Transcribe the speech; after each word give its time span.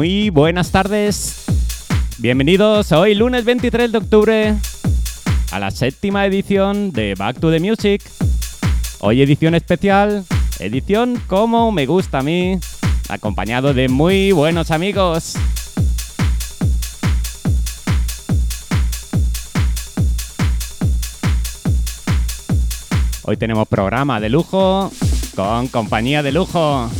Muy 0.00 0.30
buenas 0.30 0.70
tardes. 0.70 1.44
Bienvenidos 2.16 2.90
hoy 2.90 3.14
lunes 3.14 3.44
23 3.44 3.92
de 3.92 3.98
octubre 3.98 4.54
a 5.52 5.58
la 5.58 5.70
séptima 5.70 6.24
edición 6.24 6.90
de 6.90 7.14
Back 7.14 7.38
to 7.38 7.50
the 7.50 7.60
Music. 7.60 8.00
Hoy 9.00 9.20
edición 9.20 9.54
especial, 9.54 10.24
edición 10.58 11.22
como 11.26 11.70
me 11.70 11.84
gusta 11.84 12.20
a 12.20 12.22
mí, 12.22 12.58
acompañado 13.10 13.74
de 13.74 13.90
muy 13.90 14.32
buenos 14.32 14.70
amigos. 14.70 15.34
Hoy 23.24 23.36
tenemos 23.36 23.68
programa 23.68 24.18
de 24.18 24.30
lujo 24.30 24.90
con 25.36 25.68
compañía 25.68 26.22
de 26.22 26.32
lujo. 26.32 26.90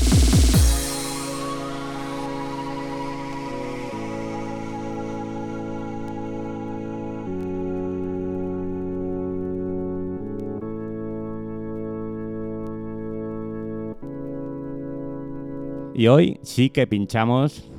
Y 16.00 16.08
hoy 16.08 16.40
sí 16.42 16.70
que 16.70 16.86
pinchamos 16.86 17.70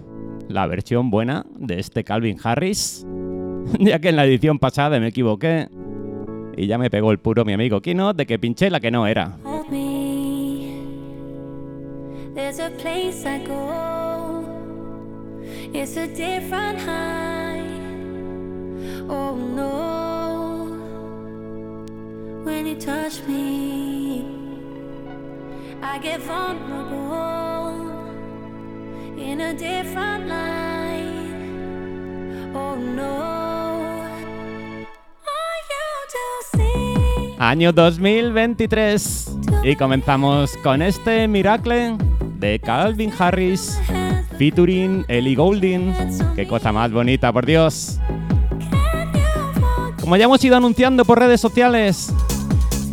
la 0.47 0.67
versión 0.67 1.09
buena 1.09 1.43
de 1.57 1.79
este 1.79 2.03
Calvin 2.03 2.37
Harris, 2.43 3.03
ya 3.79 3.97
que 3.97 4.09
en 4.09 4.15
la 4.15 4.25
edición 4.25 4.59
pasada 4.59 4.99
me 4.99 5.07
equivoqué 5.07 5.67
y 6.55 6.67
ya 6.67 6.77
me 6.77 6.91
pegó 6.91 7.11
el 7.11 7.17
puro 7.17 7.45
mi 7.45 7.53
amigo 7.53 7.81
Kino 7.81 8.13
de 8.13 8.27
que 8.27 8.37
pinché 8.37 8.69
la 8.69 8.79
que 8.79 8.91
no 8.91 9.07
era. 9.07 9.39
It's 15.73 15.97
a 15.97 16.05
different 16.05 16.79
high. 16.79 17.63
Oh 19.09 19.35
no. 19.35 20.67
When 22.43 22.67
you 22.67 22.75
touch 22.75 23.25
me, 23.25 24.25
I 25.81 25.97
get 25.97 26.21
vulnerable 26.21 27.50
in 29.21 29.41
a 29.41 29.53
different 29.53 30.27
light. 30.27 31.05
Oh 32.53 32.75
no. 32.75 33.41
Año 37.37 37.71
2023 37.71 39.37
y 39.63 39.75
comenzamos 39.75 40.57
con 40.57 40.81
este 40.81 41.27
Miracle 41.27 41.97
de 42.39 42.59
Calvin 42.59 43.11
Harris 43.17 43.79
featuring 44.37 45.05
Ellie 45.07 45.35
Goulding. 45.35 45.93
Qué 46.35 46.47
cosa 46.47 46.71
más 46.71 46.91
bonita, 46.91 47.31
por 47.31 47.45
Dios. 47.45 47.99
Como 49.99 50.15
ya 50.17 50.25
hemos 50.25 50.43
ido 50.43 50.57
anunciando 50.57 51.05
por 51.05 51.19
redes 51.19 51.41
sociales, 51.41 52.13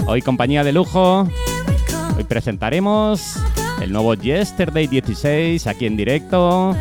hoy 0.07 0.23
compañía 0.23 0.65
de 0.65 0.73
lujo. 0.73 1.29
Hoy 2.17 2.25
presentaremos 2.25 3.39
el 3.81 3.93
nuevo 3.93 4.15
Yesterday 4.15 4.87
16 4.87 5.67
aquí 5.67 5.87
en 5.87 5.97
directo 5.97 6.77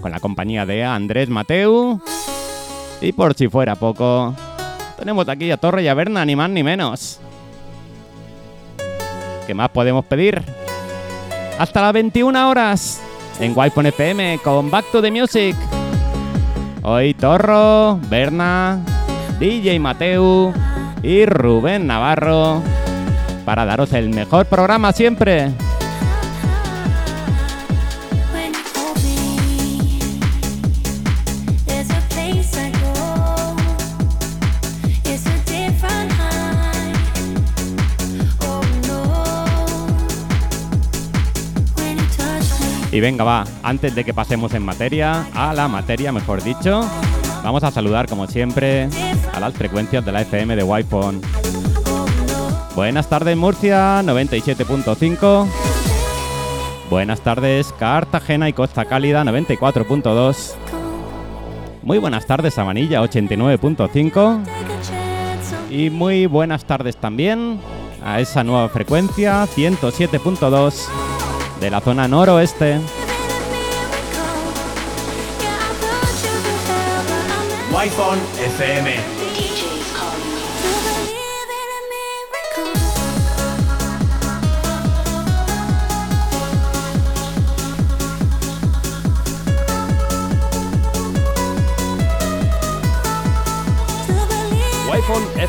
con 0.00 0.10
la 0.10 0.20
compañía 0.20 0.66
de 0.66 0.84
Andrés 0.84 1.28
Mateu. 1.28 2.00
Y 3.00 3.12
por 3.12 3.34
si 3.34 3.48
fuera 3.48 3.74
poco, 3.74 4.34
tenemos 4.98 5.28
aquí 5.28 5.50
a 5.50 5.56
Torre 5.56 5.82
y 5.82 5.88
a 5.88 5.94
Berna, 5.94 6.24
ni 6.24 6.36
más 6.36 6.50
ni 6.50 6.62
menos. 6.62 7.20
¿Qué 9.46 9.54
más 9.54 9.68
podemos 9.70 10.04
pedir? 10.04 10.42
hasta 11.58 11.80
las 11.80 11.92
21 11.92 12.48
horas 12.48 13.00
en 13.40 13.56
Wi-Fi 13.56 13.88
FM 13.88 14.38
con 14.42 14.70
Back 14.70 14.86
to 14.90 15.00
the 15.00 15.10
Music. 15.10 15.56
Hoy 16.82 17.14
Torro, 17.14 17.98
Berna, 18.08 18.80
DJ 19.38 19.78
Mateu 19.78 20.52
y 21.02 21.24
Rubén 21.26 21.86
Navarro 21.86 22.62
para 23.44 23.64
daros 23.64 23.92
el 23.92 24.10
mejor 24.10 24.46
programa 24.46 24.92
siempre. 24.92 25.52
Y 42.94 43.00
venga, 43.00 43.24
va, 43.24 43.44
antes 43.64 43.92
de 43.96 44.04
que 44.04 44.14
pasemos 44.14 44.54
en 44.54 44.62
materia, 44.62 45.26
a 45.34 45.52
la 45.52 45.66
materia 45.66 46.12
mejor 46.12 46.44
dicho, 46.44 46.88
vamos 47.42 47.64
a 47.64 47.72
saludar 47.72 48.06
como 48.08 48.28
siempre 48.28 48.88
a 49.32 49.40
las 49.40 49.52
frecuencias 49.52 50.04
de 50.04 50.12
la 50.12 50.22
FM 50.22 50.54
de 50.54 50.62
Wi-Fi. 50.62 51.73
Buenas 52.74 53.08
tardes 53.08 53.36
Murcia 53.36 54.02
97.5. 54.02 55.46
Buenas 56.90 57.20
tardes 57.20 57.72
Cartagena 57.78 58.48
y 58.48 58.52
Costa 58.52 58.84
Cálida 58.84 59.22
94.2. 59.22 60.54
Muy 61.82 61.98
buenas 61.98 62.26
tardes 62.26 62.58
Amanilla 62.58 63.00
89.5. 63.02 64.44
Y 65.70 65.90
muy 65.90 66.26
buenas 66.26 66.64
tardes 66.64 66.96
también 66.96 67.60
a 68.04 68.18
esa 68.18 68.42
nueva 68.42 68.68
frecuencia 68.68 69.44
107.2 69.44 70.74
de 71.60 71.70
la 71.70 71.80
zona 71.80 72.08
noroeste. 72.08 72.80
Wi-Fi 77.72 78.44
FM. 78.46 79.13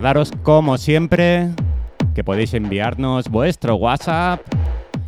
Recordaros, 0.00 0.32
como 0.42 0.78
siempre, 0.78 1.50
que 2.14 2.24
podéis 2.24 2.54
enviarnos 2.54 3.28
vuestro 3.28 3.74
WhatsApp. 3.74 4.40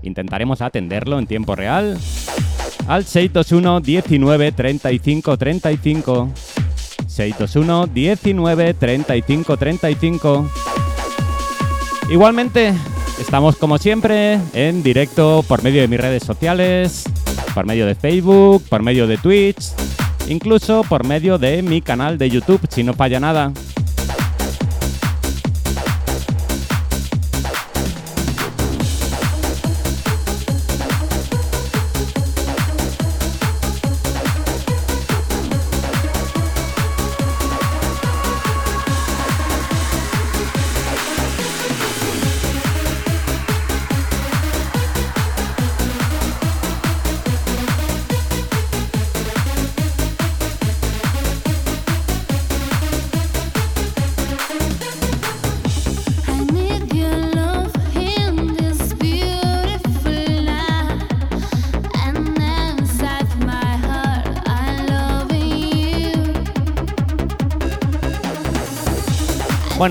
Intentaremos 0.03 0.61
atenderlo 0.61 1.19
en 1.19 1.27
tiempo 1.27 1.56
real. 1.56 1.97
Al 2.87 3.06
621 3.06 3.81
19 3.81 4.53
35 4.53 5.39
35. 5.39 6.29
621 7.06 7.87
19 7.87 8.75
35 8.75 9.56
35. 9.56 10.50
Igualmente, 12.11 12.75
estamos 13.19 13.56
como 13.56 13.79
siempre 13.79 14.39
en 14.53 14.83
directo 14.83 15.43
por 15.49 15.62
medio 15.62 15.81
de 15.81 15.89
mis 15.89 16.00
redes 16.00 16.23
sociales, 16.23 17.05
por 17.55 17.65
medio 17.65 17.87
de 17.87 17.94
Facebook, 17.94 18.62
por 18.69 18.83
medio 18.83 19.06
de 19.06 19.17
Twitch, 19.17 19.73
incluso 20.29 20.83
por 20.83 21.06
medio 21.06 21.39
de 21.39 21.62
mi 21.62 21.81
canal 21.81 22.19
de 22.19 22.29
YouTube, 22.29 22.61
si 22.69 22.83
no 22.85 22.93
falla 22.93 23.21
nada. 23.21 23.55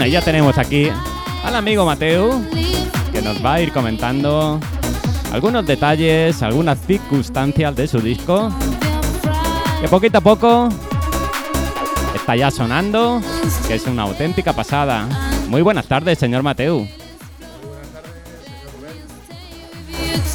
Y 0.05 0.09
ya 0.09 0.21
tenemos 0.21 0.57
aquí 0.57 0.89
al 1.43 1.55
amigo 1.55 1.85
Mateo, 1.85 2.41
que 3.11 3.21
nos 3.21 3.43
va 3.45 3.55
a 3.55 3.61
ir 3.61 3.71
comentando 3.71 4.59
algunos 5.31 5.65
detalles, 5.65 6.41
algunas 6.41 6.79
circunstancias 6.87 7.75
de 7.75 7.87
su 7.87 7.99
disco, 7.99 8.49
que 9.79 9.87
poquito 9.87 10.17
a 10.17 10.21
poco 10.21 10.69
está 12.15 12.35
ya 12.35 12.49
sonando, 12.49 13.21
que 13.67 13.75
es 13.75 13.85
una 13.85 14.03
auténtica 14.03 14.53
pasada. 14.53 15.07
Muy 15.49 15.61
buenas 15.61 15.85
tardes, 15.85 16.17
señor 16.17 16.41
Mateo. 16.41 16.87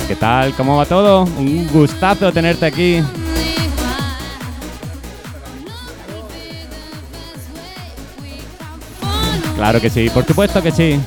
¿Qué 0.07 0.15
tal? 0.15 0.55
¿Cómo 0.55 0.77
va 0.77 0.87
todo? 0.87 1.25
Un 1.25 1.67
gustazo 1.73 2.33
tenerte 2.33 2.67
aquí. 2.67 3.03
Claro 9.57 9.81
que 9.81 9.89
sí, 9.91 10.11
por 10.11 10.25
supuesto 10.25 10.63
que 10.63 10.71
sí. 10.71 11.01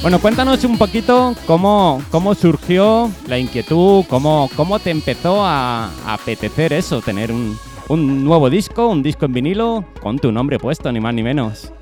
Bueno, 0.00 0.18
cuéntanos 0.18 0.64
un 0.64 0.78
poquito 0.78 1.36
cómo, 1.46 2.02
cómo 2.10 2.34
surgió 2.34 3.10
la 3.28 3.38
inquietud, 3.38 4.04
cómo, 4.08 4.48
cómo 4.56 4.78
te 4.80 4.90
empezó 4.90 5.44
a, 5.44 5.90
apetecer 6.06 6.72
eso, 6.72 7.02
tener 7.02 7.30
un, 7.30 7.56
un 7.88 8.24
nuevo 8.24 8.48
disco, 8.48 8.88
un 8.88 9.02
disco 9.02 9.26
en 9.26 9.32
vinilo, 9.34 9.84
con 10.00 10.18
tu 10.18 10.32
nombre 10.32 10.58
puesto, 10.58 10.90
ni 10.90 11.00
más 11.00 11.14
ni 11.14 11.22
menos. 11.22 11.72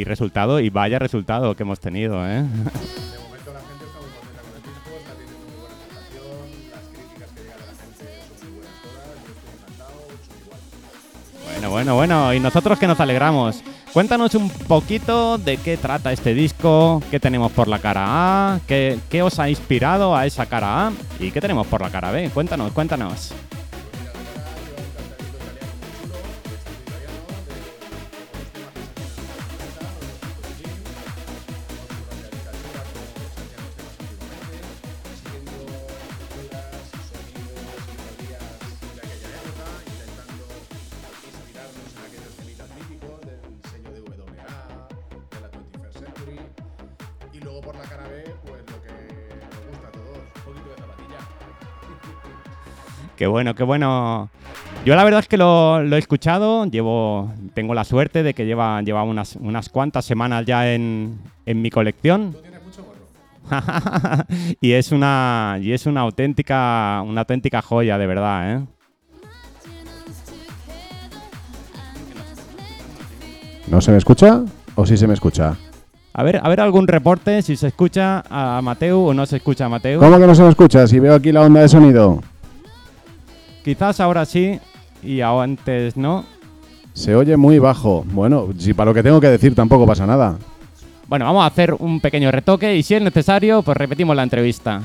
Y 0.00 0.04
resultado, 0.04 0.60
y 0.60 0.70
vaya 0.70 0.98
resultado 0.98 1.54
que 1.54 1.62
hemos 1.62 1.78
tenido, 1.78 2.26
¿eh? 2.26 2.42
Bueno, 11.44 11.68
bueno, 11.68 11.94
bueno, 11.96 12.32
y 12.32 12.40
nosotros 12.40 12.78
que 12.78 12.86
nos 12.86 12.98
alegramos. 12.98 13.62
Cuéntanos 13.92 14.34
un 14.34 14.48
poquito 14.48 15.36
de 15.36 15.58
qué 15.58 15.76
trata 15.76 16.14
este 16.14 16.32
disco, 16.32 17.02
qué 17.10 17.20
tenemos 17.20 17.52
por 17.52 17.68
la 17.68 17.78
cara 17.78 18.54
A, 18.54 18.60
qué, 18.66 18.98
qué 19.10 19.20
os 19.20 19.38
ha 19.38 19.50
inspirado 19.50 20.16
a 20.16 20.24
esa 20.24 20.46
cara 20.46 20.86
A 20.86 20.92
y 21.18 21.30
qué 21.30 21.42
tenemos 21.42 21.66
por 21.66 21.82
la 21.82 21.90
cara 21.90 22.10
B. 22.10 22.30
Cuéntanos, 22.30 22.72
cuéntanos. 22.72 23.34
Qué 53.20 53.26
bueno, 53.26 53.54
qué 53.54 53.64
bueno. 53.64 54.30
Yo 54.86 54.96
la 54.96 55.04
verdad 55.04 55.20
es 55.20 55.28
que 55.28 55.36
lo, 55.36 55.82
lo 55.82 55.96
he 55.96 55.98
escuchado, 55.98 56.64
llevo, 56.64 57.30
tengo 57.52 57.74
la 57.74 57.84
suerte 57.84 58.22
de 58.22 58.32
que 58.32 58.46
lleva, 58.46 58.80
lleva 58.80 59.02
unas, 59.02 59.36
unas 59.36 59.68
cuantas 59.68 60.06
semanas 60.06 60.46
ya 60.46 60.72
en, 60.72 61.18
en 61.44 61.60
mi 61.60 61.68
colección. 61.68 62.34
Y 64.62 64.72
es 64.72 64.90
una 64.90 65.58
y 65.60 65.72
es 65.72 65.84
una 65.84 66.00
auténtica 66.00 67.02
una 67.04 67.20
auténtica 67.20 67.60
joya 67.60 67.98
de 67.98 68.06
verdad, 68.06 68.52
¿eh? 68.54 68.66
¿No 73.68 73.82
se 73.82 73.90
me 73.90 73.98
escucha 73.98 74.44
o 74.76 74.86
sí 74.86 74.96
se 74.96 75.06
me 75.06 75.12
escucha? 75.12 75.58
A 76.14 76.22
ver, 76.22 76.40
a 76.42 76.48
ver 76.48 76.60
algún 76.60 76.88
reporte 76.88 77.42
si 77.42 77.56
se 77.56 77.66
escucha 77.66 78.24
a 78.30 78.62
Mateu 78.62 79.08
o 79.08 79.12
no 79.12 79.26
se 79.26 79.36
escucha 79.36 79.66
a 79.66 79.68
Mateu. 79.68 80.00
¿Cómo 80.00 80.18
que 80.18 80.26
no 80.26 80.34
se 80.34 80.42
me 80.42 80.48
escucha? 80.48 80.86
Si 80.86 80.98
veo 80.98 81.16
aquí 81.16 81.32
la 81.32 81.42
onda 81.42 81.60
de 81.60 81.68
sonido. 81.68 82.22
Quizás 83.64 84.00
ahora 84.00 84.24
sí 84.24 84.58
y 85.02 85.20
antes 85.20 85.96
no. 85.96 86.24
Se 86.94 87.14
oye 87.14 87.36
muy 87.36 87.58
bajo. 87.58 88.04
Bueno, 88.08 88.48
si 88.58 88.74
para 88.74 88.90
lo 88.90 88.94
que 88.94 89.02
tengo 89.02 89.20
que 89.20 89.28
decir 89.28 89.54
tampoco 89.54 89.86
pasa 89.86 90.06
nada. 90.06 90.38
Bueno, 91.08 91.24
vamos 91.24 91.42
a 91.42 91.46
hacer 91.46 91.74
un 91.78 92.00
pequeño 92.00 92.30
retoque 92.30 92.76
y 92.76 92.82
si 92.82 92.94
es 92.94 93.02
necesario, 93.02 93.62
pues 93.62 93.76
repetimos 93.76 94.14
la 94.14 94.22
entrevista. 94.22 94.82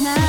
now. 0.00 0.27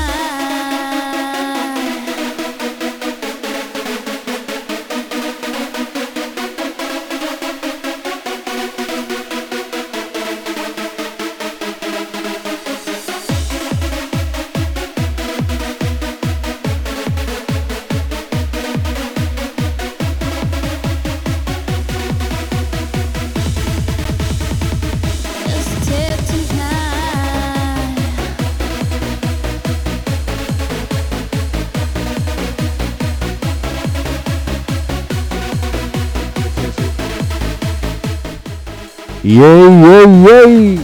¡Yey, 39.29 39.37
yey, 39.37 40.05
yey! 40.25 40.81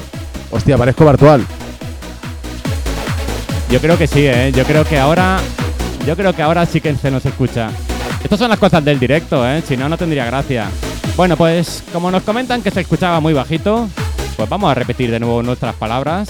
Hostia, 0.52 0.78
parezco 0.78 1.04
Bartual. 1.04 1.44
Yo 3.72 3.82
creo 3.82 3.98
que 3.98 4.06
sí, 4.06 4.28
¿eh? 4.28 4.52
Yo 4.56 4.64
creo 4.66 4.86
que 4.86 5.00
ahora 5.00 5.40
yo 6.06 6.16
creo 6.16 6.32
que 6.32 6.44
ahora 6.44 6.64
sí 6.68 6.80
que 6.80 6.94
se 6.94 7.10
nos 7.10 7.26
escucha. 7.26 7.72
Estas 8.24 8.38
son 8.38 8.50
las 8.50 8.60
cosas 8.60 8.86
del 8.86 9.00
directo, 9.00 9.50
¿eh? 9.50 9.64
Si 9.68 9.76
no, 9.76 9.90
no 9.90 9.98
tendría 9.98 10.28
gracia. 10.28 10.70
Bueno, 11.18 11.36
pues 11.38 11.84
como 11.92 12.12
nos 12.12 12.22
comentan 12.22 12.62
que 12.62 12.70
se 12.70 12.82
escuchaba 12.82 13.20
muy 13.20 13.34
bajito, 13.34 13.90
pues 14.38 14.48
vamos 14.48 14.70
a 14.70 14.76
repetir 14.76 15.10
de 15.10 15.20
nuevo 15.20 15.42
nuestras 15.42 15.74
palabras. 15.74 16.30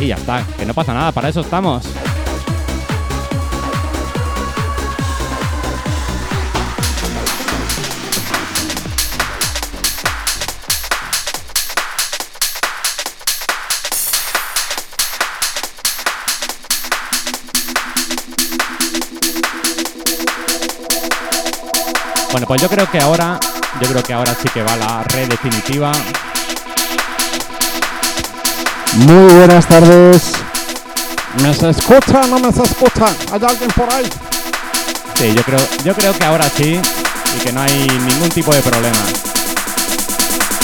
Y 0.00 0.08
ya 0.08 0.16
está, 0.16 0.44
que 0.58 0.66
no 0.66 0.74
pasa 0.74 0.92
nada, 0.92 1.12
para 1.12 1.28
eso 1.28 1.42
estamos. 1.42 1.84
Bueno, 22.36 22.48
pues 22.48 22.60
yo 22.60 22.68
creo 22.68 22.90
que 22.90 22.98
ahora, 22.98 23.40
yo 23.80 23.88
creo 23.88 24.02
que 24.02 24.12
ahora 24.12 24.34
sí 24.34 24.46
que 24.52 24.62
va 24.62 24.76
la 24.76 25.02
red 25.04 25.26
definitiva. 25.26 25.90
Muy 28.92 29.32
buenas 29.32 29.66
tardes. 29.66 30.32
¿Me 31.42 31.54
se 31.54 31.70
escucha 31.70 32.20
o 32.20 32.26
no 32.26 32.38
me 32.38 32.52
se 32.52 32.62
escucha? 32.64 33.06
¿Hay 33.32 33.40
alguien 33.42 33.70
por 33.70 33.90
ahí? 33.90 34.04
Sí, 35.14 35.32
yo 35.34 35.42
creo, 35.44 35.60
yo 35.82 35.94
creo 35.94 36.12
que 36.12 36.24
ahora 36.26 36.46
sí 36.54 36.78
y 37.36 37.38
que 37.42 37.52
no 37.54 37.62
hay 37.62 37.88
ningún 38.06 38.28
tipo 38.28 38.54
de 38.54 38.60
problema. 38.60 38.98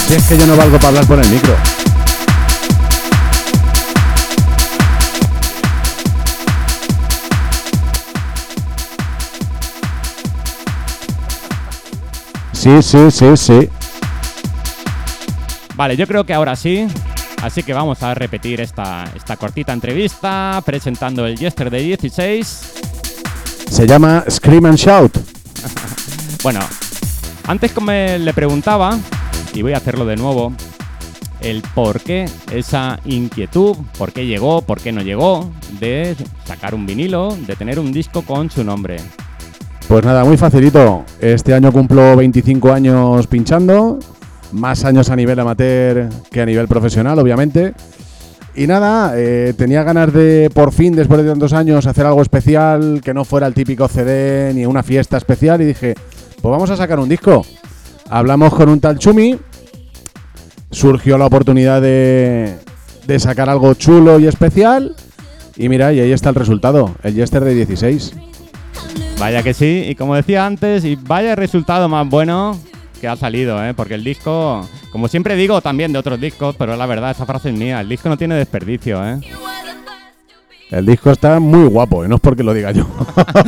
Si 0.07 0.15
es 0.15 0.25
que 0.25 0.37
yo 0.37 0.47
no 0.47 0.55
valgo 0.59 0.77
para 0.77 0.89
hablar 0.89 1.07
por 1.07 1.21
el 1.21 1.31
micro. 1.31 1.57
Sí, 12.63 12.81
sí, 12.81 13.11
sí, 13.11 13.37
sí. 13.37 13.69
Vale, 15.75 15.97
yo 15.97 16.07
creo 16.07 16.25
que 16.25 16.33
ahora 16.33 16.55
sí. 16.55 16.87
Así 17.43 17.65
que 17.65 17.73
vamos 17.73 18.05
a 18.05 18.15
repetir 18.15 18.61
esta, 18.61 19.03
esta 19.17 19.37
cortita 19.37 19.73
entrevista 19.73 20.63
presentando 20.65 21.27
el 21.27 21.37
Yesterday 21.37 21.85
16. 21.85 22.73
Se 23.69 23.85
llama 23.85 24.25
Scream 24.31 24.67
and 24.67 24.79
Shout. 24.79 25.19
Bueno, 26.45 26.61
antes 27.49 27.73
como 27.73 27.91
le 27.91 28.33
preguntaba, 28.33 28.97
y 29.55 29.63
voy 29.63 29.73
a 29.73 29.79
hacerlo 29.79 30.07
de 30.07 30.15
nuevo, 30.15 30.53
el 31.41 31.63
por 31.75 32.01
qué 32.01 32.29
esa 32.53 33.01
inquietud, 33.05 33.77
por 33.99 34.13
qué 34.13 34.27
llegó, 34.27 34.63
por 34.63 34.81
qué 34.81 34.93
no 34.93 35.03
llegó, 35.03 35.51
de 35.81 36.17
sacar 36.45 36.77
un 36.77 36.87
vinilo, 36.87 37.37
de 37.37 37.57
tener 37.57 37.81
un 37.81 37.93
disco 37.93 38.23
con 38.23 38.51
su 38.51 38.63
nombre. 38.63 38.99
Pues 39.93 40.07
nada, 40.07 40.25
muy 40.25 40.39
facilito. 40.39 41.05
Este 41.21 41.53
año 41.53 41.71
cumplo 41.71 42.17
25 42.17 42.73
años 42.73 43.27
pinchando, 43.27 43.99
más 44.53 44.87
años 44.87 45.11
a 45.11 45.17
nivel 45.17 45.39
amateur 45.39 46.09
que 46.31 46.41
a 46.41 46.47
nivel 46.47 46.67
profesional, 46.67 47.19
obviamente. 47.19 47.75
Y 48.55 48.67
nada, 48.67 49.13
eh, 49.17 49.53
tenía 49.55 49.83
ganas 49.83 50.11
de 50.15 50.49
por 50.55 50.73
fin, 50.73 50.97
después 50.97 51.23
de 51.23 51.29
tantos 51.29 51.53
años, 51.53 51.85
hacer 51.85 52.07
algo 52.07 52.23
especial, 52.23 53.03
que 53.05 53.13
no 53.13 53.27
fuera 53.27 53.47
el 53.47 53.53
típico 53.53 53.87
CD 53.87 54.55
ni 54.55 54.65
una 54.65 54.83
fiesta 54.83 55.19
especial, 55.19 55.61
y 55.61 55.67
dije, 55.67 55.93
pues 56.41 56.51
vamos 56.51 56.71
a 56.71 56.77
sacar 56.79 56.99
un 56.99 57.11
disco. 57.11 57.45
Hablamos 58.09 58.55
con 58.55 58.71
un 58.71 58.81
tal 58.81 58.99
Chumi, 58.99 59.39
surgió 60.71 61.19
la 61.19 61.27
oportunidad 61.27 61.83
de, 61.83 62.57
sacar 63.19 63.51
algo 63.51 63.75
chulo 63.75 64.19
y 64.19 64.27
especial, 64.27 64.97
y 65.55 65.69
mira, 65.69 65.93
y 65.93 66.01
ahí 66.01 66.13
está 66.13 66.31
el 66.31 66.37
resultado, 66.37 66.95
el 67.03 67.13
Jester 67.13 67.45
de 67.45 67.55
16. 67.57 68.32
Vaya 69.19 69.43
que 69.43 69.55
sí, 69.55 69.85
y 69.89 69.95
como 69.95 70.15
decía 70.17 70.45
antes, 70.47 70.85
y 70.85 70.97
vaya 70.97 71.35
resultado 71.37 71.89
más 71.89 72.09
bueno 72.09 72.59
que 73.01 73.09
ha 73.09 73.17
salido, 73.17 73.65
¿eh? 73.65 73.75
porque 73.75 73.95
el 73.95 74.05
disco, 74.05 74.67
como 74.91 75.09
siempre 75.09 75.37
digo 75.37 75.61
también 75.61 75.93
de 75.93 75.99
otros 75.99 76.21
discos, 76.21 76.55
pero 76.59 76.77
la 76.77 76.87
verdad, 76.87 77.11
esa 77.13 77.27
frase 77.27 77.51
es 77.51 77.55
mía, 77.57 77.81
el 77.81 77.89
disco 77.89 78.09
no 78.09 78.17
tiene 78.17 78.35
desperdicio. 78.37 79.05
¿eh? 79.09 79.21
El 80.71 80.87
disco 80.87 81.11
está 81.11 81.39
muy 81.39 81.67
guapo, 81.69 82.05
y 82.05 82.09
no 82.09 82.15
es 82.15 82.21
porque 82.21 82.43
lo 82.43 82.55
diga 82.55 82.71
yo. 82.73 82.87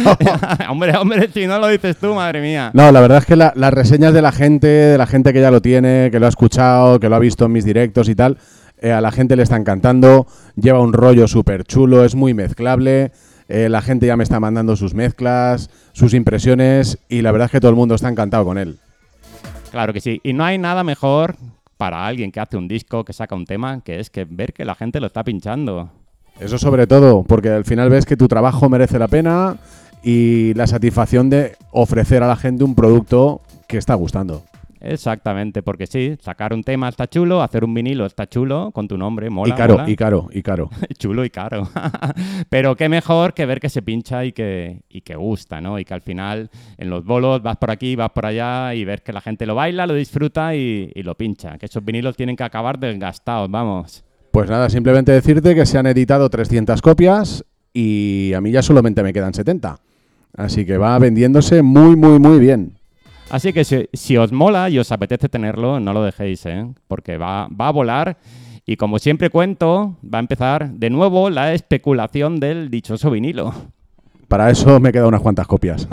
hombre, 0.68 0.94
hombre, 0.96 1.28
si 1.32 1.46
no 1.46 1.58
lo 1.58 1.68
dices 1.68 1.96
tú, 1.96 2.14
madre 2.14 2.40
mía. 2.42 2.70
No, 2.74 2.92
la 2.92 3.00
verdad 3.00 3.18
es 3.18 3.24
que 3.26 3.34
la- 3.36 3.52
las 3.56 3.72
reseñas 3.72 4.12
de 4.12 4.20
la 4.22 4.30
gente, 4.30 4.66
de 4.66 4.98
la 4.98 5.06
gente 5.06 5.32
que 5.32 5.40
ya 5.40 5.50
lo 5.50 5.62
tiene, 5.62 6.10
que 6.12 6.20
lo 6.20 6.26
ha 6.26 6.28
escuchado, 6.28 7.00
que 7.00 7.08
lo 7.08 7.16
ha 7.16 7.20
visto 7.20 7.46
en 7.46 7.52
mis 7.52 7.64
directos 7.64 8.08
y 8.10 8.14
tal, 8.14 8.36
eh, 8.78 8.92
a 8.92 9.00
la 9.00 9.10
gente 9.10 9.36
le 9.36 9.42
está 9.42 9.56
encantando, 9.56 10.26
lleva 10.56 10.80
un 10.80 10.92
rollo 10.92 11.26
súper 11.26 11.64
chulo, 11.64 12.04
es 12.04 12.14
muy 12.14 12.34
mezclable, 12.34 13.12
eh, 13.48 13.68
la 13.68 13.82
gente 13.82 14.06
ya 14.06 14.16
me 14.16 14.24
está 14.24 14.40
mandando 14.40 14.76
sus 14.76 14.94
mezclas, 14.94 15.70
sus 15.92 16.14
impresiones 16.14 16.98
y 17.08 17.22
la 17.22 17.32
verdad 17.32 17.46
es 17.46 17.52
que 17.52 17.60
todo 17.60 17.70
el 17.70 17.76
mundo 17.76 17.94
está 17.94 18.08
encantado 18.08 18.44
con 18.44 18.58
él. 18.58 18.78
Claro 19.70 19.92
que 19.92 20.00
sí. 20.00 20.20
Y 20.22 20.32
no 20.32 20.44
hay 20.44 20.58
nada 20.58 20.84
mejor 20.84 21.36
para 21.76 22.06
alguien 22.06 22.30
que 22.32 22.40
hace 22.40 22.56
un 22.56 22.68
disco, 22.68 23.04
que 23.04 23.12
saca 23.12 23.34
un 23.34 23.44
tema, 23.44 23.80
que 23.82 24.00
es 24.00 24.10
que 24.10 24.24
ver 24.24 24.52
que 24.52 24.64
la 24.64 24.74
gente 24.74 25.00
lo 25.00 25.06
está 25.06 25.24
pinchando. 25.24 25.90
Eso 26.40 26.58
sobre 26.58 26.86
todo, 26.86 27.22
porque 27.22 27.50
al 27.50 27.64
final 27.64 27.90
ves 27.90 28.06
que 28.06 28.16
tu 28.16 28.28
trabajo 28.28 28.68
merece 28.68 28.98
la 28.98 29.08
pena 29.08 29.56
y 30.02 30.54
la 30.54 30.66
satisfacción 30.66 31.30
de 31.30 31.56
ofrecer 31.70 32.22
a 32.22 32.28
la 32.28 32.36
gente 32.36 32.64
un 32.64 32.74
producto 32.74 33.40
que 33.68 33.78
está 33.78 33.94
gustando. 33.94 34.42
Exactamente, 34.84 35.62
porque 35.62 35.86
sí, 35.86 36.16
sacar 36.20 36.52
un 36.52 36.62
tema 36.62 36.88
está 36.88 37.08
chulo, 37.08 37.42
hacer 37.42 37.64
un 37.64 37.72
vinilo 37.72 38.04
está 38.04 38.28
chulo, 38.28 38.70
con 38.72 38.86
tu 38.86 38.98
nombre, 38.98 39.30
mola. 39.30 39.54
y 39.54 39.56
caro, 39.56 39.78
mola. 39.78 39.90
y 39.90 39.96
caro, 39.96 40.28
y 40.30 40.42
caro. 40.42 40.70
chulo 40.98 41.24
y 41.24 41.30
caro. 41.30 41.68
Pero 42.50 42.76
qué 42.76 42.88
mejor 42.88 43.32
que 43.32 43.46
ver 43.46 43.60
que 43.60 43.70
se 43.70 43.80
pincha 43.80 44.24
y 44.24 44.32
que, 44.32 44.82
y 44.88 45.00
que 45.00 45.16
gusta, 45.16 45.60
¿no? 45.60 45.78
Y 45.78 45.84
que 45.84 45.94
al 45.94 46.02
final 46.02 46.50
en 46.76 46.90
los 46.90 47.04
bolos 47.04 47.42
vas 47.42 47.56
por 47.56 47.70
aquí, 47.70 47.96
vas 47.96 48.10
por 48.10 48.26
allá 48.26 48.74
y 48.74 48.84
ver 48.84 49.02
que 49.02 49.12
la 49.12 49.22
gente 49.22 49.46
lo 49.46 49.54
baila, 49.54 49.86
lo 49.86 49.94
disfruta 49.94 50.54
y, 50.54 50.92
y 50.94 51.02
lo 51.02 51.14
pincha. 51.14 51.56
Que 51.56 51.66
esos 51.66 51.84
vinilos 51.84 52.16
tienen 52.16 52.36
que 52.36 52.44
acabar 52.44 52.78
desgastados, 52.78 53.50
vamos. 53.50 54.04
Pues 54.30 54.50
nada, 54.50 54.68
simplemente 54.68 55.12
decirte 55.12 55.54
que 55.54 55.64
se 55.64 55.78
han 55.78 55.86
editado 55.86 56.28
300 56.28 56.82
copias 56.82 57.44
y 57.72 58.32
a 58.34 58.40
mí 58.40 58.50
ya 58.50 58.62
solamente 58.62 59.02
me 59.02 59.12
quedan 59.12 59.32
70. 59.32 59.78
Así 60.36 60.66
que 60.66 60.76
va 60.76 60.98
vendiéndose 60.98 61.62
muy, 61.62 61.96
muy, 61.96 62.18
muy 62.18 62.38
bien. 62.38 62.76
Así 63.30 63.52
que 63.52 63.64
si, 63.64 64.16
os 64.16 64.32
mola 64.32 64.70
y 64.70 64.78
os 64.78 64.92
apetece 64.92 65.28
tenerlo, 65.28 65.80
no 65.80 65.92
lo 65.92 66.02
dejéis, 66.02 66.44
¿eh? 66.46 66.66
Porque 66.86 67.16
va, 67.16 67.48
va 67.48 67.68
a 67.68 67.72
volar. 67.72 68.18
Y 68.66 68.76
como 68.76 68.98
siempre 68.98 69.30
cuento, 69.30 69.96
va 70.02 70.18
a 70.18 70.20
empezar 70.20 70.70
de 70.70 70.90
nuevo 70.90 71.30
la 71.30 71.52
especulación 71.52 72.40
del 72.40 72.70
dichoso 72.70 73.10
vinilo. 73.10 73.52
Para 74.34 74.50
eso 74.50 74.80
me 74.80 74.90
quedan 74.90 75.06
unas 75.06 75.20
cuantas 75.20 75.46
copias. 75.46 75.86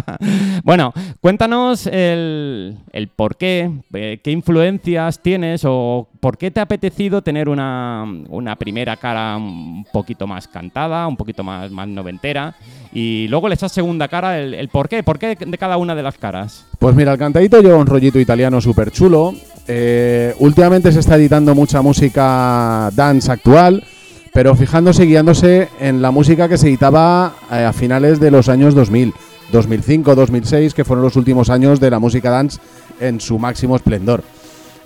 bueno, 0.64 0.94
cuéntanos 1.20 1.86
el, 1.86 2.78
el 2.90 3.08
por 3.08 3.36
qué, 3.36 3.70
eh, 3.92 4.18
qué 4.24 4.30
influencias 4.30 5.18
tienes 5.20 5.60
o 5.66 6.08
por 6.18 6.38
qué 6.38 6.50
te 6.50 6.60
ha 6.60 6.62
apetecido 6.62 7.20
tener 7.20 7.50
una, 7.50 8.06
una 8.30 8.56
primera 8.56 8.96
cara 8.96 9.36
un 9.36 9.84
poquito 9.92 10.26
más 10.26 10.48
cantada, 10.48 11.06
un 11.06 11.18
poquito 11.18 11.44
más, 11.44 11.70
más 11.70 11.86
noventera, 11.86 12.54
y 12.94 13.28
luego 13.28 13.48
esa 13.48 13.68
segunda 13.68 14.08
cara, 14.08 14.40
el, 14.40 14.54
el 14.54 14.70
por 14.70 14.88
qué, 14.88 15.02
por 15.02 15.18
qué 15.18 15.36
de 15.36 15.58
cada 15.58 15.76
una 15.76 15.94
de 15.94 16.02
las 16.02 16.16
caras. 16.16 16.64
Pues 16.78 16.94
mira, 16.94 17.12
el 17.12 17.18
cantadito 17.18 17.60
lleva 17.60 17.76
un 17.76 17.86
rollito 17.86 18.18
italiano 18.18 18.58
súper 18.62 18.90
chulo. 18.90 19.34
Eh, 19.68 20.34
últimamente 20.38 20.90
se 20.92 21.00
está 21.00 21.16
editando 21.16 21.54
mucha 21.54 21.82
música 21.82 22.88
dance 22.94 23.30
actual, 23.30 23.84
pero 24.32 24.54
fijándose 24.54 25.04
y 25.04 25.08
guiándose 25.08 25.68
en 25.78 26.00
la 26.00 26.10
música 26.10 26.48
que 26.48 26.56
se 26.56 26.68
editaba 26.68 27.34
eh, 27.50 27.64
a 27.64 27.72
finales 27.72 28.18
de 28.18 28.30
los 28.30 28.48
años 28.48 28.74
2000, 28.74 29.12
2005, 29.52 30.14
2006, 30.14 30.74
que 30.74 30.84
fueron 30.84 31.04
los 31.04 31.16
últimos 31.16 31.50
años 31.50 31.80
de 31.80 31.90
la 31.90 31.98
música 31.98 32.30
dance 32.30 32.58
en 32.98 33.20
su 33.20 33.38
máximo 33.38 33.76
esplendor. 33.76 34.22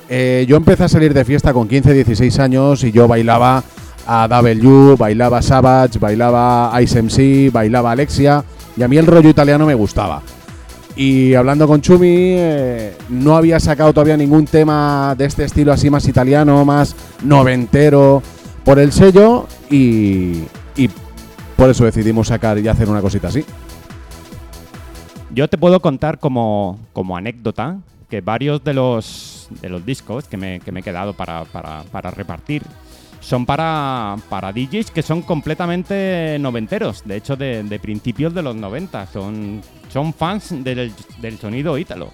Eh, 0.08 0.46
yo 0.48 0.56
empecé 0.56 0.84
a 0.84 0.88
salir 0.88 1.14
de 1.14 1.24
fiesta 1.24 1.52
con 1.52 1.68
15, 1.68 1.92
16 1.94 2.38
años 2.40 2.84
y 2.84 2.92
yo 2.92 3.06
bailaba 3.06 3.62
a 4.06 4.28
W, 4.28 4.96
bailaba 4.96 5.42
Savage, 5.42 5.98
bailaba 5.98 6.72
Ice 6.82 7.02
MC, 7.02 7.52
bailaba 7.52 7.92
Alexia 7.92 8.44
y 8.76 8.82
a 8.82 8.88
mí 8.88 8.96
el 8.98 9.06
rollo 9.06 9.28
italiano 9.28 9.66
me 9.66 9.74
gustaba. 9.74 10.22
Y 10.96 11.34
hablando 11.34 11.68
con 11.68 11.82
Chumi, 11.82 12.06
eh, 12.08 12.96
no 13.10 13.36
había 13.36 13.60
sacado 13.60 13.92
todavía 13.92 14.16
ningún 14.16 14.46
tema 14.46 15.14
de 15.16 15.26
este 15.26 15.44
estilo 15.44 15.72
así 15.72 15.90
más 15.90 16.08
italiano, 16.08 16.64
más 16.64 16.96
noventero 17.22 18.22
por 18.66 18.78
el 18.80 18.92
sello 18.92 19.46
y, 19.70 20.42
y 20.76 20.90
por 21.56 21.70
eso 21.70 21.85
decidimos 21.87 22.26
sacar 22.28 22.58
y 22.58 22.68
hacer 22.68 22.88
una 22.90 23.00
cosita 23.00 23.28
así. 23.28 23.44
Yo 25.32 25.49
te 25.49 25.56
puedo 25.56 25.80
contar 25.80 26.18
como, 26.18 26.78
como 26.92 27.16
anécdota 27.16 27.78
que 28.11 28.20
varios 28.20 28.62
de 28.64 28.75
los, 28.75 29.49
de 29.62 29.68
los 29.68 29.85
discos 29.87 30.25
que 30.25 30.37
me, 30.37 30.61
que 30.61 30.73
me 30.73 30.80
he 30.80 30.82
quedado 30.82 31.12
para, 31.14 31.44
para- 31.44 31.85
para 31.90 32.11
repartir 32.11 32.62
son 33.20 33.44
para, 33.46 34.16
para 34.28 34.52
DJs 34.52 34.90
que 34.92 35.02
son 35.02 35.23
completamente 35.23 36.37
noventeros, 36.40 37.02
de 37.04 37.16
hecho 37.16 37.37
de, 37.37 37.62
de 37.64 37.78
principios 37.80 38.32
de 38.35 38.42
los 38.42 38.54
90, 38.54 39.06
son, 39.08 39.62
son 39.92 40.12
fans 40.14 40.50
del, 40.62 40.92
del 41.20 41.38
sonido 41.38 41.76
ítalo. 41.78 42.08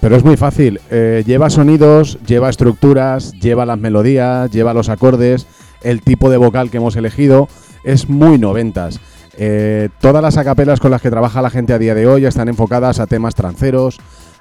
Pero 0.00 0.16
es 0.16 0.24
muy 0.24 0.36
fácil. 0.38 0.80
eh, 0.90 1.22
lleva 1.26 1.50
sonidos, 1.50 2.18
lleva 2.26 2.48
estructuras, 2.48 3.32
lleva 3.32 3.66
las 3.66 3.78
melodías, 3.78 4.50
lleva 4.50 4.72
los 4.72 4.88
acordes, 4.88 5.46
el 5.84 6.02
tipo 6.02 6.30
de 6.30 6.36
vocal 6.36 6.70
que 6.70 6.78
hemos 6.78 6.96
elegido. 6.96 7.48
Es 7.84 8.08
muy 8.08 8.38
noventas. 8.38 9.00
Eh, 9.36 9.88
todas 10.00 10.22
las 10.22 10.36
acapelas 10.36 10.80
con 10.80 10.90
las 10.90 11.02
que 11.02 11.10
trabaja 11.10 11.42
la 11.42 11.50
gente 11.50 11.72
a 11.72 11.78
día 11.78 11.94
de 11.94 12.06
hoy 12.06 12.24
están 12.24 12.48
enfocadas 12.48 13.00
a 13.00 13.06
temas 13.06 13.34
tranceros, 13.34 13.98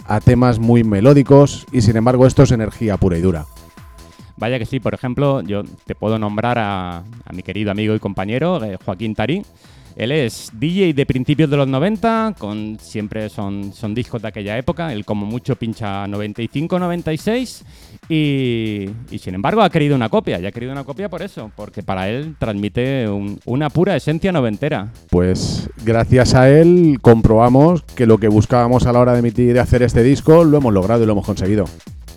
a 0.07 0.19
temas 0.19 0.59
muy 0.59 0.83
melódicos 0.83 1.65
y 1.71 1.81
sin 1.81 1.97
embargo 1.97 2.27
esto 2.27 2.43
es 2.43 2.51
energía 2.51 2.97
pura 2.97 3.17
y 3.17 3.21
dura. 3.21 3.45
Vaya 4.37 4.59
que 4.59 4.65
sí, 4.65 4.79
por 4.79 4.93
ejemplo, 4.93 5.41
yo 5.41 5.63
te 5.85 5.95
puedo 5.95 6.17
nombrar 6.17 6.57
a, 6.59 7.03
mi 7.33 7.43
querido 7.43 7.71
amigo 7.71 7.95
y 7.95 7.99
compañero 7.99 8.63
eh, 8.63 8.77
Joaquín 8.83 9.15
Tarí. 9.15 9.43
Él 9.95 10.11
es 10.11 10.51
DJ 10.53 10.93
de 10.93 11.05
principios 11.05 11.49
de 11.49 11.57
los 11.57 11.67
90, 11.67 12.35
con 12.39 12.77
siempre 12.81 13.29
son, 13.29 13.73
son 13.73 13.93
discos 13.93 14.21
de 14.21 14.27
aquella 14.27 14.57
época. 14.57 14.91
Él 14.91 15.05
como 15.05 15.25
mucho 15.25 15.55
pincha 15.55 16.07
95, 16.07 16.79
96 16.79 17.63
y, 18.09 18.89
y 19.11 19.19
sin 19.19 19.35
embargo 19.35 19.61
ha 19.61 19.69
querido 19.69 19.95
una 19.95 20.09
copia. 20.09 20.39
Y 20.39 20.45
ha 20.45 20.51
querido 20.51 20.71
una 20.71 20.83
copia 20.83 21.09
por 21.09 21.21
eso, 21.21 21.51
porque 21.55 21.83
para 21.83 22.09
él 22.09 22.35
transmite 22.39 23.07
un- 23.07 23.39
una 23.45 23.69
pura 23.69 23.95
esencia 23.95 24.31
noventera. 24.31 24.91
Pues 25.09 25.69
gracias 25.85 26.33
a 26.33 26.49
él 26.49 26.97
comprobamos 27.01 27.83
que 27.83 28.05
lo 28.05 28.17
que 28.17 28.27
buscábamos 28.27 28.85
a 28.85 28.91
la 28.93 28.99
hora 28.99 29.13
de 29.13 29.19
emitir 29.19 29.53
de 29.53 29.59
hacer 29.59 29.83
este 29.83 30.03
disco 30.03 30.43
lo 30.43 30.57
hemos 30.57 30.73
logrado 30.73 31.03
y 31.03 31.05
lo 31.05 31.11
hemos 31.13 31.25
conseguido. 31.25 31.65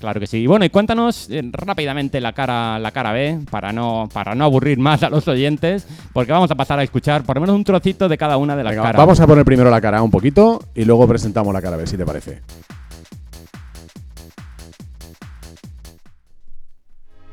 Claro 0.06 0.20
que 0.20 0.28
sí. 0.28 0.36
Y 0.36 0.46
bueno, 0.46 0.64
y 0.64 0.70
cuéntanos 0.70 1.26
eh, 1.30 1.42
rápidamente 1.50 2.20
la 2.20 2.32
cara, 2.32 2.78
la 2.78 2.92
cara 2.92 3.10
B, 3.10 3.40
para 3.50 3.72
no, 3.72 4.08
para 4.12 4.36
no 4.36 4.44
aburrir 4.44 4.78
más 4.78 5.02
a 5.02 5.10
los 5.10 5.26
oyentes, 5.26 5.84
porque 6.12 6.30
vamos 6.30 6.48
a 6.48 6.54
pasar 6.54 6.78
a 6.78 6.84
escuchar 6.84 7.24
por 7.24 7.34
lo 7.34 7.40
menos 7.40 7.56
un 7.56 7.64
trocito 7.64 8.08
de 8.08 8.16
cada 8.16 8.36
una 8.36 8.54
de 8.54 8.62
las 8.62 8.70
Venga, 8.70 8.84
caras. 8.84 8.98
vamos 9.00 9.18
a 9.18 9.26
poner 9.26 9.44
primero 9.44 9.68
la 9.68 9.80
cara 9.80 9.98
A 9.98 10.02
un 10.02 10.12
poquito 10.12 10.62
y 10.76 10.84
luego 10.84 11.08
presentamos 11.08 11.52
la 11.52 11.60
cara 11.60 11.76
B, 11.76 11.88
si 11.88 11.96
te 11.96 12.06
parece. 12.06 12.40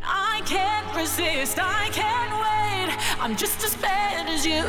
I 0.01 0.41
can't 0.43 0.95
resist, 0.95 1.59
I 1.59 1.91
can't 1.91 2.33
wait. 2.33 2.89
I'm 3.21 3.35
just 3.37 3.63
as 3.63 3.75
bad 3.75 4.27
as 4.29 4.47
you. 4.47 4.63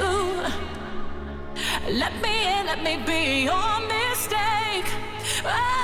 Let 1.90 2.12
me 2.20 2.60
in, 2.60 2.66
let 2.66 2.82
me 2.82 2.98
be 3.06 3.44
your 3.44 3.80
mistake. 3.88 4.92
Oh, 5.46 5.83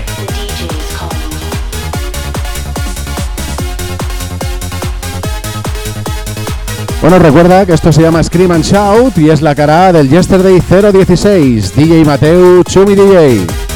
Bueno, 7.01 7.17
recuerda 7.17 7.65
que 7.65 7.73
esto 7.73 7.91
se 7.91 8.03
llama 8.03 8.23
Scream 8.23 8.51
and 8.51 8.63
Shout 8.63 9.17
y 9.17 9.31
es 9.31 9.41
la 9.41 9.55
cara 9.55 9.91
del 9.91 10.07
Yesterday 10.07 10.61
016, 10.61 11.75
DJ 11.75 12.05
Mateu 12.05 12.63
Chumi 12.63 12.93
DJ. 12.93 13.70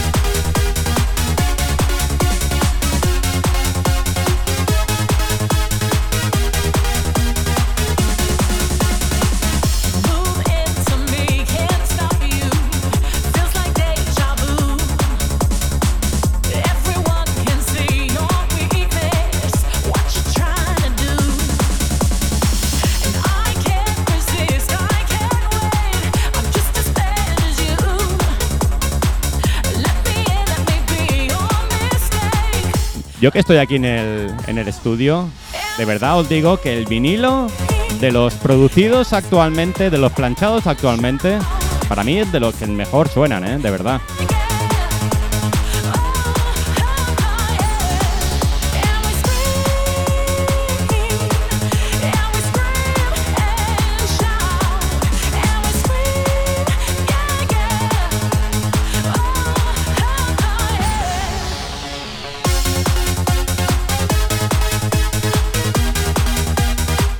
Yo 33.26 33.32
que 33.32 33.40
estoy 33.40 33.58
aquí 33.58 33.78
en 33.78 33.86
el, 33.86 34.36
en 34.46 34.60
el 34.60 34.68
estudio, 34.68 35.28
de 35.80 35.86
verdad 35.86 36.20
os 36.20 36.30
digo 36.30 36.58
que 36.58 36.78
el 36.78 36.86
vinilo 36.86 37.48
de 38.00 38.12
los 38.12 38.36
producidos 38.36 39.14
actualmente, 39.14 39.90
de 39.90 39.98
los 39.98 40.12
planchados 40.12 40.68
actualmente, 40.68 41.40
para 41.90 42.04
mí 42.04 42.20
es 42.20 42.32
de 42.32 42.40
los 42.40 42.54
que 42.54 42.68
mejor 42.68 43.10
suenan, 43.10 43.44
¿eh? 43.44 43.58
De 43.58 43.72
verdad. 43.72 44.00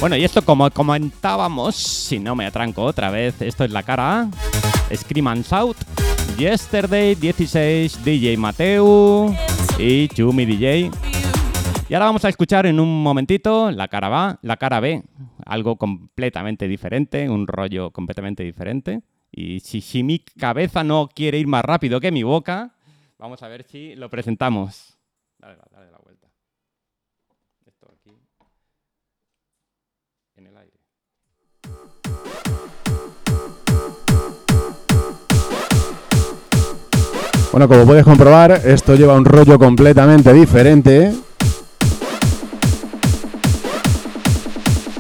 Bueno, 0.06 0.18
y 0.18 0.24
esto 0.24 0.46
como 0.46 0.70
comentábamos, 0.70 1.76
si 1.76 2.20
no 2.20 2.36
me 2.36 2.46
atranco 2.46 2.84
otra 2.84 3.10
vez, 3.10 3.42
esto 3.42 3.64
es 3.64 3.72
la 3.72 3.82
cara 3.82 4.30
Scream 4.94 5.26
and 5.26 5.44
Shout, 5.44 5.78
Yesterday 6.38 7.16
16, 7.16 8.06
DJ 8.06 8.38
Mateu 8.38 9.36
y 9.80 10.08
Chumi 10.10 10.46
DJ. 10.46 10.92
Y 11.90 11.94
ahora 11.96 12.06
vamos 12.06 12.24
a 12.24 12.30
escuchar 12.30 12.68
en 12.68 12.80
un 12.80 13.02
momentito 13.02 13.72
la 13.72 13.88
cara 13.88 14.30
A, 14.30 14.40
la 14.44 14.58
cara 14.58 14.80
B, 14.80 15.02
algo 15.44 15.76
completamente 15.76 16.68
diferente, 16.68 17.28
un 17.28 17.48
rollo 17.48 17.90
completamente 17.90 18.44
diferente. 18.44 19.02
Y 19.32 19.62
si, 19.62 19.82
si 19.82 20.04
mi 20.04 20.20
cabeza 20.20 20.84
no 20.84 21.10
quiere 21.12 21.40
ir 21.40 21.48
más 21.48 21.66
rápido 21.66 22.00
que 22.00 22.12
mi 22.12 22.22
boca, 22.22 22.76
vamos 23.18 23.42
a 23.42 23.48
ver 23.48 23.64
si 23.64 23.96
lo 23.96 24.08
presentamos. 24.12 25.00
Dale, 25.40 25.58
dale 25.72 25.90
la 25.90 25.95
Bueno, 37.56 37.70
como 37.70 37.86
puedes 37.86 38.04
comprobar, 38.04 38.52
esto 38.66 38.96
lleva 38.96 39.14
un 39.14 39.24
rollo 39.24 39.58
completamente 39.58 40.34
diferente. 40.34 41.14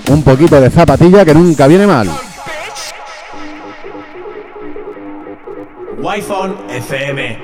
Un 0.09 0.23
poquito 0.23 0.61
de 0.61 0.69
zapatilla 0.69 1.25
que 1.25 1.33
nunca 1.33 1.67
viene 1.67 1.85
mal. 1.85 2.09
Wi-Fi 6.01 6.77
FM. 6.77 7.39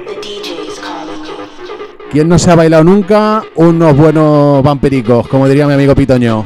¿Quién 2.09 2.29
no 2.29 2.39
se 2.39 2.49
ha 2.49 2.55
bailado 2.55 2.85
nunca? 2.85 3.43
Unos 3.55 3.97
buenos 3.97 4.63
vampiricos, 4.63 5.27
como 5.27 5.45
diría 5.45 5.67
mi 5.67 5.73
amigo 5.73 5.93
Pitoño. 5.93 6.45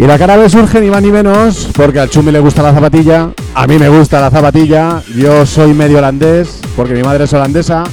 Y 0.00 0.06
la 0.06 0.18
cara 0.18 0.38
B 0.38 0.48
surge 0.48 0.80
ni 0.80 0.88
más 0.88 1.02
ni 1.02 1.12
menos 1.12 1.68
porque 1.76 2.00
al 2.00 2.08
Chumi 2.08 2.32
le 2.32 2.40
gusta 2.40 2.62
la 2.62 2.72
zapatilla, 2.72 3.32
a 3.54 3.66
mí 3.66 3.78
me 3.78 3.90
gusta 3.90 4.18
la 4.18 4.30
zapatilla, 4.30 5.02
yo 5.14 5.44
soy 5.44 5.74
medio 5.74 5.98
holandés 5.98 6.58
porque 6.74 6.94
mi 6.94 7.02
madre 7.02 7.24
es 7.24 7.32
holandesa. 7.34 7.84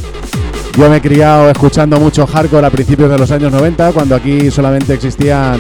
Yo 0.78 0.90
me 0.90 0.98
he 0.98 1.02
criado 1.02 1.50
escuchando 1.50 2.00
mucho 2.00 2.26
hardcore 2.26 2.66
a 2.66 2.70
principios 2.70 3.10
de 3.10 3.18
los 3.18 3.30
años 3.30 3.52
90, 3.52 3.92
cuando 3.92 4.16
aquí 4.16 4.50
solamente 4.50 4.94
existían 4.94 5.60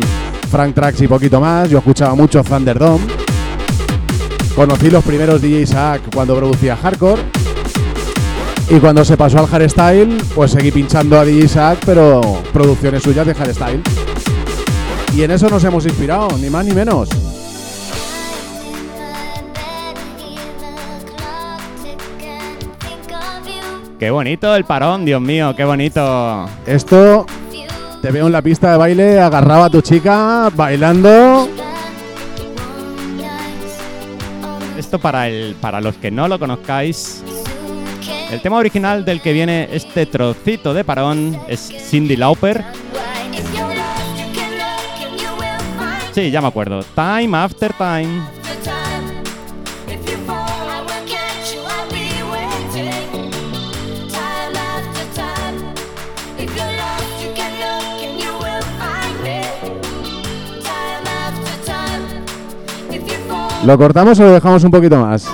Frank 0.49 0.73
Trax 0.73 1.01
y 1.01 1.09
poquito 1.09 1.41
más. 1.41 1.69
Yo 1.69 1.79
escuchaba 1.79 2.15
mucho 2.15 2.41
Thunderdome. 2.45 3.03
Conocí 4.55 4.89
los 4.89 5.03
primeros 5.03 5.41
DJ 5.41 5.63
Isaac 5.63 6.01
cuando 6.15 6.33
producía 6.33 6.77
hardcore. 6.77 7.23
Y 8.69 8.79
cuando 8.79 9.03
se 9.03 9.17
pasó 9.17 9.39
al 9.39 9.47
hardstyle, 9.47 10.17
pues 10.33 10.51
seguí 10.51 10.71
pinchando 10.71 11.19
a 11.19 11.25
DJ 11.25 11.43
Isaac, 11.43 11.79
pero 11.85 12.21
producciones 12.53 13.03
suyas 13.03 13.27
de 13.27 13.35
hardstyle. 13.35 13.81
Y 15.15 15.23
en 15.23 15.31
eso 15.31 15.49
nos 15.49 15.63
hemos 15.63 15.85
inspirado, 15.85 16.27
ni 16.37 16.49
más 16.49 16.65
ni 16.65 16.73
menos. 16.73 17.09
Qué 23.99 24.11
bonito 24.11 24.55
el 24.55 24.63
parón, 24.63 25.05
Dios 25.05 25.19
mío, 25.19 25.55
qué 25.55 25.65
bonito. 25.65 26.47
Esto 26.67 27.25
te 28.01 28.11
veo 28.11 28.27
en 28.27 28.31
la 28.31 28.43
pista 28.43 28.71
de 28.71 28.77
baile, 28.77 29.19
agarraba 29.19 29.65
a 29.65 29.69
tu 29.71 29.81
chica, 29.81 30.51
bailando. 30.55 31.49
Esto 34.77 34.99
para 34.99 35.27
el 35.27 35.55
para 35.59 35.81
los 35.81 35.95
que 35.95 36.11
no 36.11 36.27
lo 36.27 36.37
conozcáis, 36.37 37.23
el 38.31 38.41
tema 38.41 38.57
original 38.57 39.03
del 39.03 39.21
que 39.21 39.33
viene 39.33 39.69
este 39.71 40.05
trocito 40.05 40.73
de 40.73 40.83
parón 40.83 41.39
es 41.47 41.71
Cindy 41.89 42.17
Lauper. 42.17 42.63
Sí, 46.17 46.31
ya 46.31 46.41
me 46.41 46.47
acuerdo. 46.47 46.79
Time 46.95 47.37
after 47.37 47.71
time. 47.73 48.23
¿Lo 63.63 63.77
cortamos 63.77 64.19
o 64.19 64.23
lo 64.23 64.31
dejamos 64.31 64.63
un 64.63 64.71
poquito 64.71 64.97
más? 64.97 65.29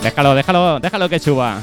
Déjalo, 0.00 0.36
déjalo, 0.36 0.78
déjalo 0.78 1.08
que 1.08 1.18
suba. 1.18 1.60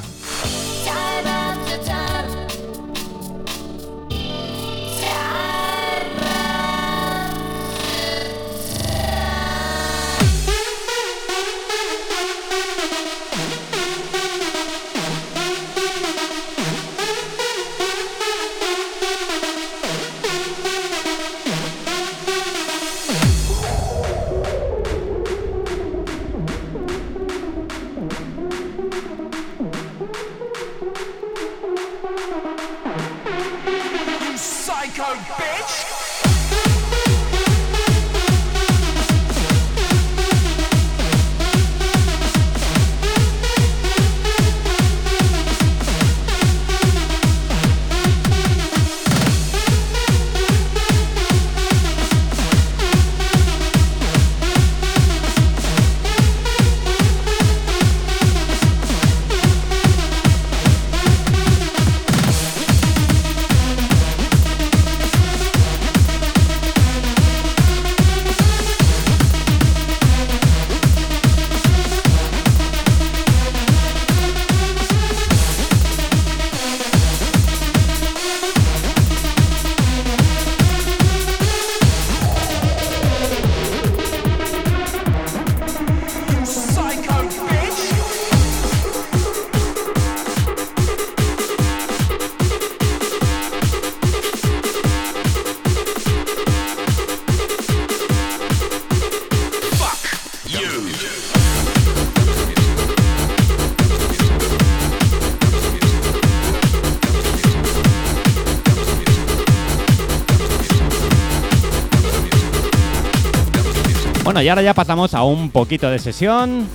Y 114.42 114.48
ahora 114.48 114.62
ya 114.62 114.72
pasamos 114.72 115.12
a 115.12 115.22
un 115.22 115.50
poquito 115.50 115.90
de 115.90 115.98
sesión 115.98 116.66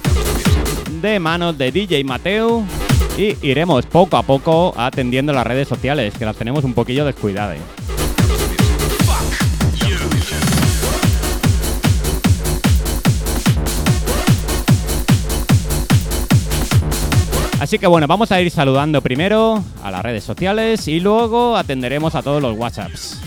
de 1.02 1.20
manos 1.20 1.58
de 1.58 1.72
DJ 1.72 2.04
Mateo 2.04 2.64
y 3.18 3.36
iremos 3.42 3.88
poco 3.88 4.18
a 4.18 4.24
poco 4.24 4.72
atendiendo 4.78 5.34
las 5.34 5.48
redes 5.48 5.68
sociales, 5.68 6.14
que 6.16 6.26
las 6.26 6.36
tenemos 6.36 6.64
un 6.64 6.76
poquillo 6.76 7.06
descuidadas. 7.06 7.58
Así 17.60 17.80
que 17.80 17.88
bueno, 17.88 18.06
vamos 18.06 18.32
a 18.32 18.40
ir 18.42 18.52
saludando 18.52 19.02
primero 19.02 19.64
a 19.82 19.90
las 19.90 20.04
redes 20.04 20.24
sociales 20.24 20.88
y 20.88 21.00
luego 21.00 21.58
atenderemos 21.58 22.14
a 22.14 22.22
todos 22.22 22.44
los 22.44 22.56
WhatsApps. 22.56 23.20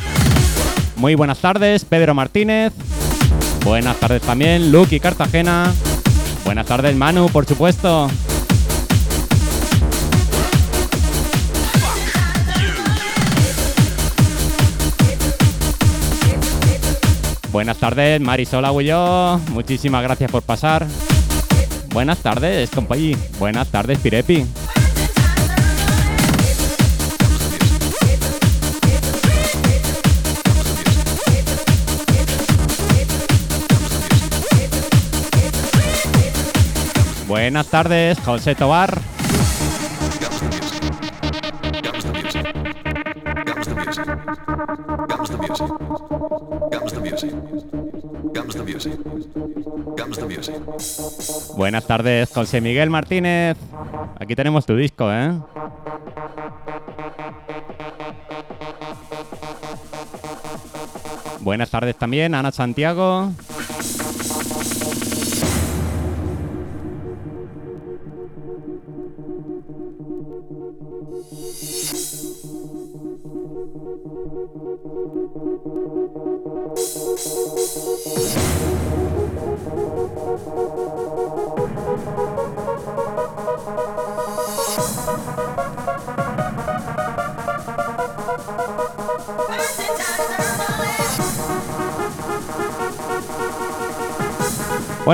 Muy 0.94 1.16
buenas 1.16 1.38
tardes, 1.38 1.84
Pedro 1.84 2.14
Martínez. 2.14 2.72
Buenas 3.68 4.00
tardes 4.00 4.22
también, 4.22 4.72
Lucky 4.72 4.98
Cartagena. 4.98 5.74
Buenas 6.42 6.64
tardes, 6.64 6.96
Manu, 6.96 7.28
por 7.28 7.44
supuesto. 7.44 8.08
Buenas 17.52 17.76
tardes, 17.76 18.18
Marisol 18.22 18.64
Agulló. 18.64 19.38
Muchísimas 19.50 20.02
gracias 20.02 20.30
por 20.30 20.42
pasar. 20.42 20.86
Buenas 21.90 22.20
tardes, 22.20 22.70
compañí. 22.70 23.18
Buenas 23.38 23.68
tardes, 23.68 23.98
Pirepi. 23.98 24.46
Buenas 37.40 37.68
tardes, 37.68 38.18
José 38.18 38.56
Tobar. 38.56 39.00
Buenas 51.56 51.86
tardes, 51.86 52.28
José 52.34 52.60
Miguel 52.60 52.90
Martínez. 52.90 53.56
Aquí 54.18 54.34
tenemos 54.34 54.66
tu 54.66 54.74
disco, 54.74 55.08
¿eh? 55.12 55.38
Buenas 61.38 61.70
tardes 61.70 61.94
también, 61.96 62.34
Ana 62.34 62.50
Santiago. 62.50 63.30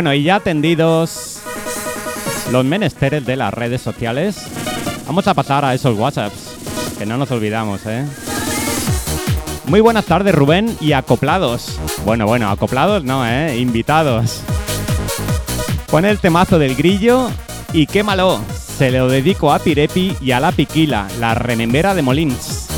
Bueno, 0.04 0.16
y 0.16 0.24
ya 0.24 0.34
atendidos 0.34 1.38
los 2.52 2.62
menesteres 2.62 3.24
de 3.24 3.36
las 3.36 3.54
redes 3.54 3.80
sociales, 3.80 4.36
vamos 5.06 5.26
a 5.26 5.32
pasar 5.32 5.64
a 5.64 5.72
esos 5.72 5.98
WhatsApps, 5.98 6.58
que 6.98 7.06
no 7.06 7.16
nos 7.16 7.30
olvidamos, 7.30 7.86
¿eh? 7.86 8.04
Muy 9.64 9.80
buenas 9.80 10.04
tardes, 10.04 10.34
Rubén, 10.34 10.76
y 10.78 10.92
acoplados. 10.92 11.80
Bueno, 12.04 12.26
bueno, 12.26 12.50
acoplados 12.50 13.02
no, 13.02 13.26
¿eh? 13.26 13.56
Invitados. 13.56 14.42
Pon 15.86 16.04
el 16.04 16.18
temazo 16.18 16.58
del 16.58 16.74
grillo 16.74 17.30
y 17.72 17.86
quémalo. 17.86 18.40
Se 18.76 18.90
lo 18.90 19.08
dedico 19.08 19.54
a 19.54 19.58
Pirepi 19.58 20.18
y 20.20 20.32
a 20.32 20.40
la 20.40 20.52
Piquila, 20.52 21.08
la 21.18 21.34
remembera 21.34 21.94
de 21.94 22.02
Molins. 22.02 22.68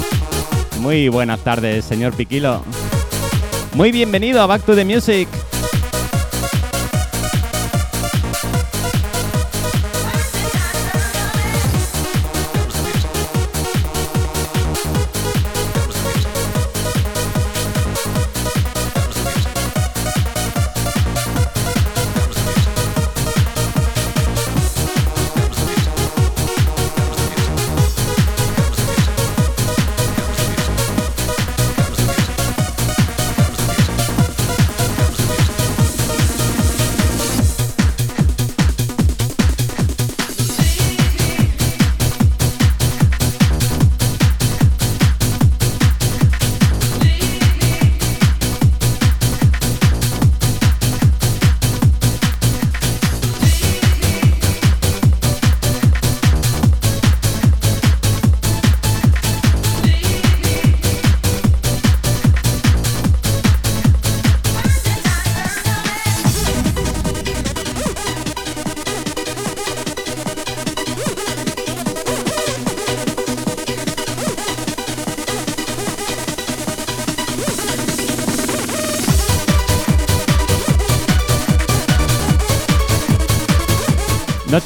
Muy 0.79 1.09
buenas 1.09 1.41
tardes, 1.41 1.87
señor 1.87 2.12
Piquilo. 2.12 2.62
Muy 3.73 3.91
bienvenido 3.91 4.41
a 4.43 4.47
Back 4.47 4.62
to 4.62 4.77
the 4.77 4.85
Music. 4.85 5.29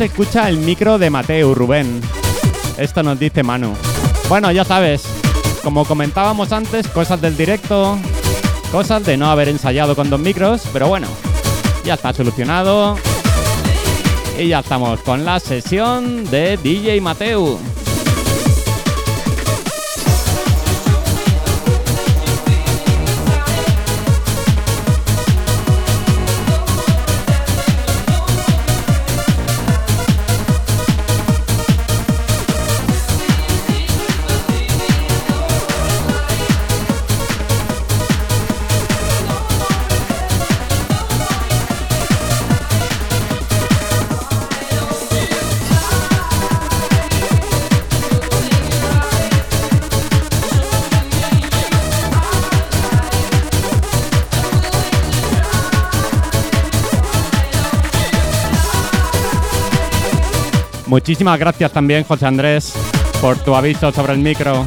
Se 0.01 0.07
escucha 0.07 0.49
el 0.49 0.57
micro 0.57 0.97
de 0.97 1.11
Mateo, 1.11 1.55
Rubén. 1.55 2.01
Esto 2.79 3.03
nos 3.03 3.19
dice 3.19 3.43
Manu. 3.43 3.75
Bueno, 4.31 4.51
ya 4.51 4.65
sabes, 4.65 5.03
como 5.63 5.85
comentábamos 5.85 6.53
antes, 6.53 6.89
cosas 6.89 7.21
del 7.21 7.37
directo, 7.37 7.99
cosas 8.73 9.05
de 9.05 9.19
no 9.19 9.31
haber 9.31 9.51
ensayado 9.51 9.95
con 9.95 10.09
dos 10.09 10.19
micros, 10.19 10.63
pero 10.73 10.89
bueno, 10.89 11.07
ya 11.85 11.93
está 11.93 12.15
solucionado. 12.15 12.97
Y 14.39 14.49
ya 14.49 14.61
estamos 14.61 15.01
con 15.03 15.27
la 15.27 15.39
sesión 15.39 16.25
de 16.31 16.57
DJ 16.57 16.99
Mateo. 17.03 17.59
Muchísimas 60.91 61.39
gracias 61.39 61.71
también, 61.71 62.03
José 62.03 62.27
Andrés, 62.27 62.75
por 63.21 63.39
tu 63.39 63.55
aviso 63.55 63.93
sobre 63.93 64.15
el 64.15 64.19
micro. 64.19 64.67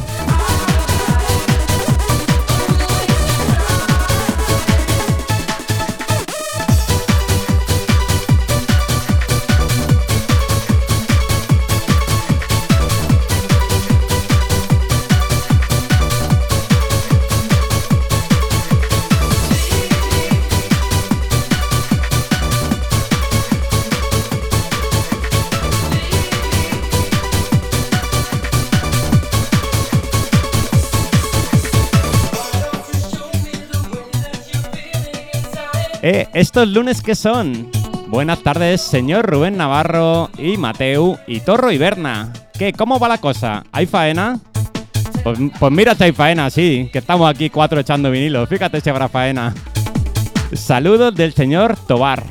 ¿Estos 36.44 36.68
lunes 36.68 37.00
qué 37.00 37.14
son? 37.14 37.70
Buenas 38.08 38.42
tardes, 38.42 38.82
señor 38.82 39.24
Rubén 39.24 39.56
Navarro 39.56 40.28
y 40.36 40.58
Mateu 40.58 41.16
y 41.26 41.40
Torro 41.40 41.72
y 41.72 41.78
Berna. 41.78 42.34
¿Qué? 42.58 42.74
¿Cómo 42.74 42.98
va 42.98 43.08
la 43.08 43.16
cosa? 43.16 43.64
¿Hay 43.72 43.86
faena? 43.86 44.38
Pues, 45.22 45.38
pues 45.58 45.72
mira 45.72 45.94
si 45.94 46.04
hay 46.04 46.12
faena, 46.12 46.50
sí, 46.50 46.90
que 46.92 46.98
estamos 46.98 47.30
aquí 47.30 47.48
cuatro 47.48 47.80
echando 47.80 48.10
vinilo. 48.10 48.46
Fíjate 48.46 48.82
si 48.82 48.90
habrá 48.90 49.08
faena. 49.08 49.54
Saludos 50.52 51.14
del 51.14 51.32
señor 51.32 51.78
Tobar. 51.88 52.22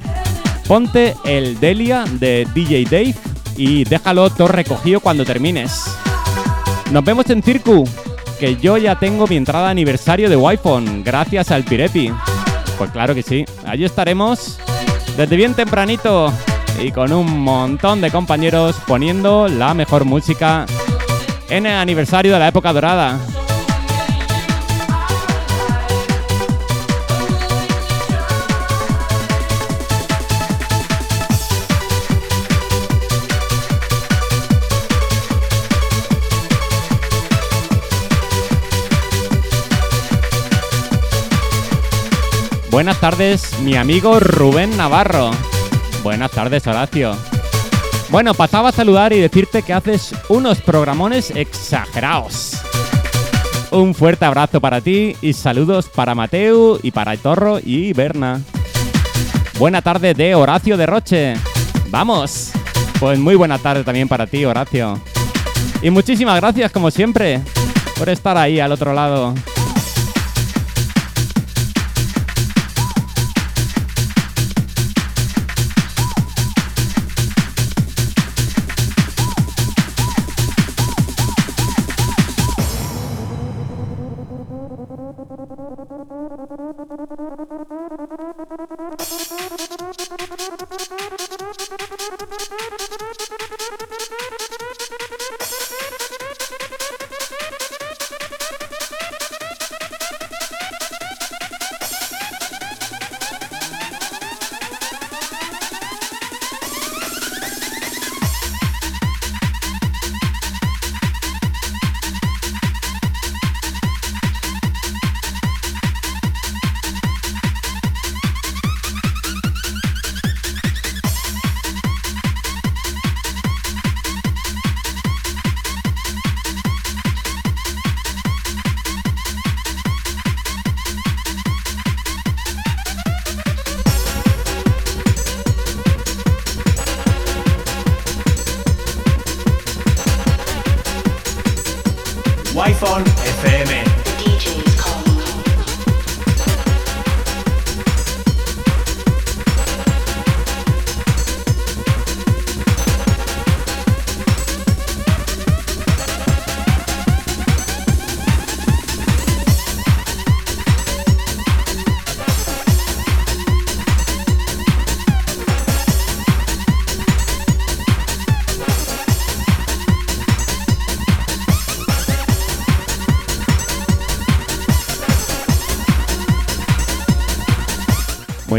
Ponte 0.67 1.15
el 1.26 1.60
Delia 1.60 2.06
de 2.08 2.47
DJ 2.54 2.84
Dave 2.84 3.15
y 3.58 3.84
déjalo 3.84 4.30
todo 4.30 4.47
recogido 4.47 4.99
cuando 4.99 5.26
termines. 5.26 5.86
Nos 6.91 7.04
vemos 7.04 7.28
en 7.32 7.41
Circu, 7.41 7.84
que 8.39 8.58
yo 8.58 8.78
ya 8.78 8.99
tengo 8.99 9.26
mi 9.26 9.38
entrada 9.38 9.65
de 9.65 9.71
aniversario 9.71 10.30
de 10.30 10.36
Wi-Fi, 10.36 11.02
gracias 11.04 11.49
al 11.49 11.63
Pirepi. 11.63 12.12
Pues 12.77 12.91
claro 12.91 13.15
que 13.15 13.23
sí, 13.23 13.45
allí 13.65 13.86
estaremos 13.86 14.59
desde 15.15 15.36
bien 15.36 15.53
tempranito 15.53 16.33
y 16.81 16.91
con 16.91 17.13
un 17.13 17.39
montón 17.41 18.01
de 18.01 18.12
compañeros 18.12 18.75
poniendo 18.88 19.47
la 19.47 19.73
mejor 19.73 20.05
música 20.05 20.65
en 21.49 21.65
el 21.65 21.73
aniversario 21.73 22.33
de 22.33 22.39
la 22.39 22.47
época 22.47 22.73
dorada. 22.73 23.19
Buenas 42.73 42.99
tardes, 42.99 43.59
mi 43.59 43.75
amigo 43.75 44.19
Rubén 44.19 44.75
Navarro. 44.75 45.29
Buenas 46.01 46.31
tardes, 46.31 46.65
Horacio. 46.65 47.15
Bueno, 48.09 48.33
pasaba 48.33 48.69
a 48.69 48.71
saludar 48.71 49.13
y 49.13 49.19
decirte 49.19 49.62
que 49.62 49.73
haces 49.73 50.15
unos 50.27 50.59
programones 50.59 51.29
exagerados. 51.29 52.59
Un 53.69 53.93
fuerte 53.93 54.25
abrazo 54.25 54.59
para 54.59 54.81
ti 54.81 55.15
y 55.21 55.33
saludos 55.33 55.88
para 55.88 56.15
Mateu 56.15 56.79
y 56.81 56.89
para 56.89 57.15
Torro 57.15 57.59
y 57.63 57.93
Berna. 57.93 58.41
Buena 59.59 59.83
tarde 59.83 60.15
de 60.15 60.33
Horacio 60.33 60.75
de 60.75 60.88
Roche. 60.88 61.36
Vamos. 61.91 62.53
Pues 62.99 63.19
muy 63.19 63.36
buena 63.36 63.59
tarde 63.59 63.83
también 63.83 64.07
para 64.07 64.25
ti, 64.25 64.45
Horacio. 64.45 64.99
Y 65.83 65.91
muchísimas 65.91 66.38
gracias, 66.38 66.71
como 66.71 66.89
siempre, 66.89 67.39
por 67.99 68.09
estar 68.09 68.36
ahí 68.36 68.59
al 68.59 68.71
otro 68.71 68.93
lado. 68.93 69.36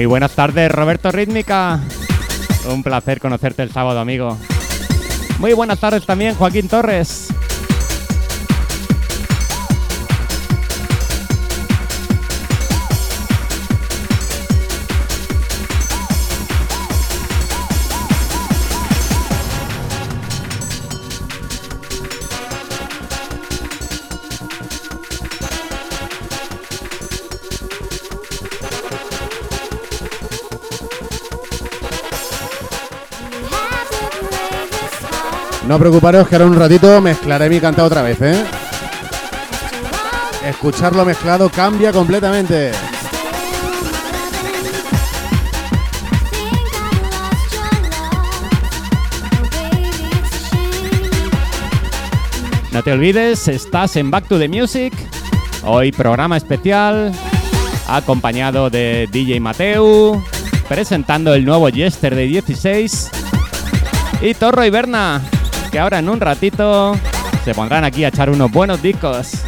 Buenas 0.06 0.32
tardes, 0.32 0.70
Roberto 0.70 1.10
Rítmica. 1.10 1.80
Un 2.70 2.82
placer 2.82 3.20
conocerte 3.20 3.62
el 3.62 3.70
sábado, 3.70 4.00
amigo. 4.00 4.38
Muy 5.38 5.52
buenas 5.52 5.80
tardes 5.80 6.06
también, 6.06 6.34
Joaquín 6.34 6.68
Torres. 6.68 7.33
No 35.74 35.80
preocuparos 35.80 36.28
que 36.28 36.36
ahora 36.36 36.46
un 36.46 36.54
ratito 36.54 37.00
mezclaré 37.00 37.48
mi 37.48 37.58
cantado 37.58 37.88
otra 37.88 38.00
vez, 38.00 38.16
¿eh? 38.22 38.44
Escucharlo 40.46 41.04
mezclado 41.04 41.50
cambia 41.50 41.90
completamente. 41.92 42.70
No 52.70 52.80
te 52.84 52.92
olvides, 52.92 53.48
estás 53.48 53.96
en 53.96 54.12
Back 54.12 54.28
to 54.28 54.38
the 54.38 54.48
Music. 54.48 54.94
Hoy 55.64 55.90
programa 55.90 56.36
especial, 56.36 57.12
acompañado 57.88 58.70
de 58.70 59.08
DJ 59.10 59.40
Mateu, 59.40 60.22
presentando 60.68 61.34
el 61.34 61.44
nuevo 61.44 61.68
Yesterday 61.68 62.28
16. 62.28 63.10
Y 64.22 64.34
Torro 64.34 64.64
y 64.64 64.70
Berna, 64.70 65.20
que 65.74 65.80
ahora 65.80 65.98
en 65.98 66.08
un 66.08 66.20
ratito 66.20 66.94
se 67.44 67.52
pondrán 67.52 67.82
aquí 67.82 68.04
a 68.04 68.08
echar 68.08 68.30
unos 68.30 68.48
buenos 68.52 68.80
discos. 68.80 69.44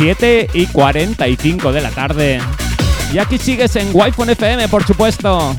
7 0.00 0.48
y 0.54 0.66
45 0.68 1.72
de 1.72 1.82
la 1.82 1.90
tarde. 1.90 2.40
Y 3.12 3.18
aquí 3.18 3.36
sigues 3.36 3.76
en 3.76 3.90
Wi-Fi 3.92 4.30
FM, 4.30 4.66
por 4.68 4.82
supuesto. 4.86 5.54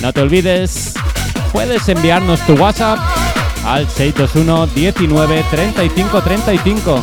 No 0.00 0.12
te 0.14 0.22
olvides, 0.22 0.94
puedes 1.52 1.86
enviarnos 1.90 2.40
tu 2.46 2.54
WhatsApp 2.54 2.98
al 3.66 3.86
621 3.86 4.68
19 4.68 5.44
35 5.50 6.22
35. 6.22 7.02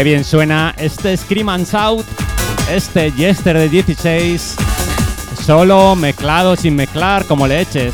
Qué 0.00 0.04
bien 0.04 0.24
suena 0.24 0.74
este 0.78 1.14
Scream 1.14 1.50
and 1.50 1.66
Shout, 1.66 2.06
este 2.70 3.12
Jester 3.12 3.58
de 3.58 3.68
16, 3.68 4.56
solo 5.44 5.94
mezclado 5.94 6.56
sin 6.56 6.74
mezclar 6.74 7.26
como 7.26 7.46
le 7.46 7.60
eches. 7.60 7.92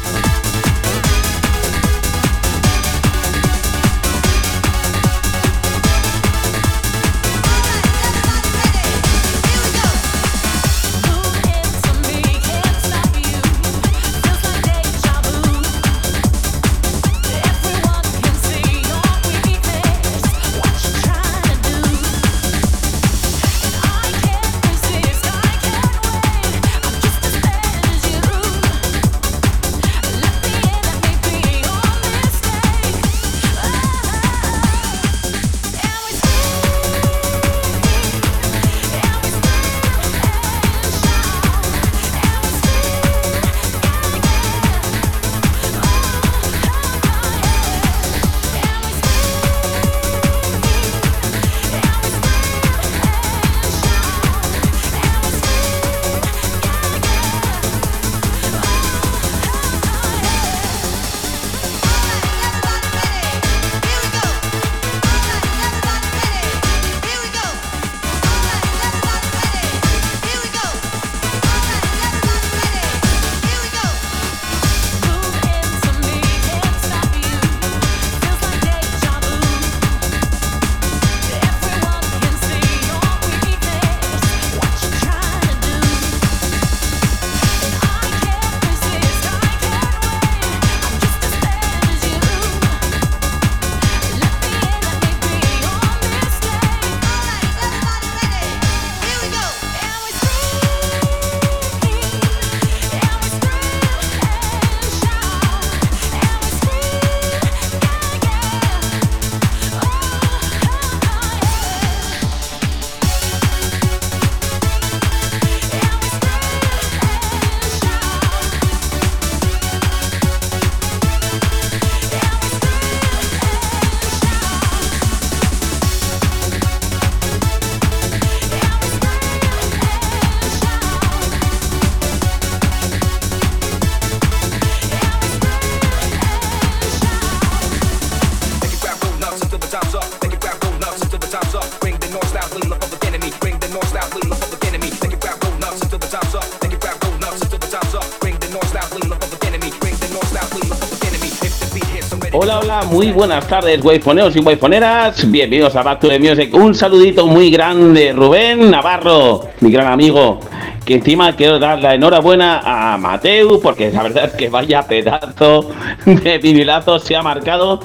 Muy 152.97 153.12
buenas 153.12 153.47
tardes, 153.47 153.84
waifoneros 153.84 154.34
y 154.36 154.38
waifoneras. 154.38 155.30
Bienvenidos 155.30 155.76
a 155.76 155.82
Back 155.82 156.01
to 156.01 156.09
the 156.09 156.18
Music. 156.18 156.55
Un 156.55 156.74
saludito 156.74 157.26
muy 157.26 157.51
grande, 157.51 158.14
Rubén 158.14 158.70
Navarro, 158.70 159.51
mi 159.61 159.70
gran 159.70 159.88
amigo. 159.88 160.40
Que 160.82 160.94
encima 160.94 161.36
quiero 161.36 161.59
dar 161.59 161.78
la 161.78 161.94
enhorabuena 161.94 162.62
a 162.64 162.97
Mateu, 162.97 163.61
porque 163.61 163.90
la 163.90 164.03
verdad 164.03 164.24
es 164.24 164.32
que 164.32 164.49
vaya 164.49 164.82
pedazo 164.84 165.72
de 166.07 166.38
vinilazo 166.38 166.99
se 166.99 167.14
ha 167.14 167.22
marcado. 167.22 167.80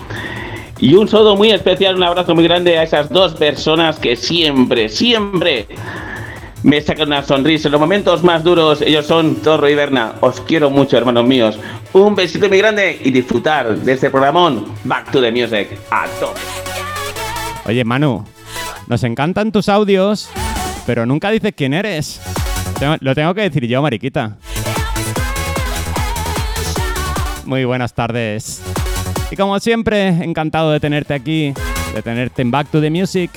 Y 0.79 0.95
un 0.95 1.09
saludo 1.09 1.35
muy 1.35 1.51
especial, 1.51 1.97
un 1.97 2.03
abrazo 2.03 2.33
muy 2.33 2.45
grande 2.45 2.77
a 2.77 2.83
esas 2.83 3.09
dos 3.09 3.33
personas 3.33 3.99
que 3.99 4.15
siempre, 4.15 4.87
siempre 4.87 5.67
me 6.63 6.79
sacan 6.81 7.07
una 7.07 7.23
sonrisa 7.23 7.67
en 7.67 7.71
los 7.71 7.81
momentos 7.81 8.23
más 8.23 8.43
duros. 8.43 8.81
Ellos 8.81 9.05
son 9.05 9.35
Torro 9.35 9.69
y 9.69 9.75
Berna. 9.75 10.13
Os 10.21 10.41
quiero 10.41 10.69
mucho, 10.69 10.97
hermanos 10.97 11.25
míos. 11.25 11.57
Un 11.93 12.15
besito 12.15 12.47
muy 12.47 12.57
grande 12.59 12.99
y 13.03 13.11
disfrutar 13.11 13.75
de 13.75 13.93
este 13.93 14.09
programón 14.09 14.65
Back 14.83 15.11
to 15.11 15.21
the 15.21 15.31
Music 15.31 15.69
a 15.89 16.05
tope. 16.19 16.39
Oye, 17.65 17.83
Manu, 17.83 18.23
nos 18.87 19.03
encantan 19.03 19.51
tus 19.51 19.69
audios, 19.69 20.29
pero 20.85 21.05
nunca 21.05 21.29
dices 21.31 21.53
quién 21.55 21.73
eres. 21.73 22.21
Lo 22.99 23.13
tengo 23.15 23.33
que 23.33 23.41
decir 23.41 23.67
yo, 23.67 23.81
Mariquita. 23.81 24.37
Muy 27.45 27.65
buenas 27.65 27.93
tardes. 27.93 28.61
Y 29.29 29.35
como 29.35 29.59
siempre, 29.59 30.07
encantado 30.07 30.71
de 30.71 30.79
tenerte 30.79 31.13
aquí, 31.13 31.53
de 31.93 32.01
tenerte 32.01 32.41
en 32.41 32.51
Back 32.51 32.67
to 32.69 32.81
the 32.81 32.89
Music. 32.89 33.31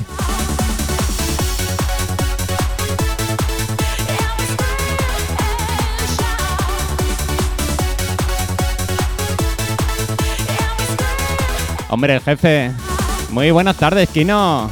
Hombre, 11.95 12.13
el 12.13 12.21
jefe. 12.21 12.73
Muy 13.31 13.53
buenas 13.53 13.77
tardes, 13.77 14.09
Kino. 14.09 14.69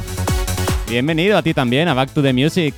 Bienvenido 0.89 1.37
a 1.37 1.41
ti 1.41 1.53
también 1.53 1.87
a 1.87 1.93
Back 1.93 2.11
to 2.11 2.21
the 2.21 2.33
Music. 2.33 2.75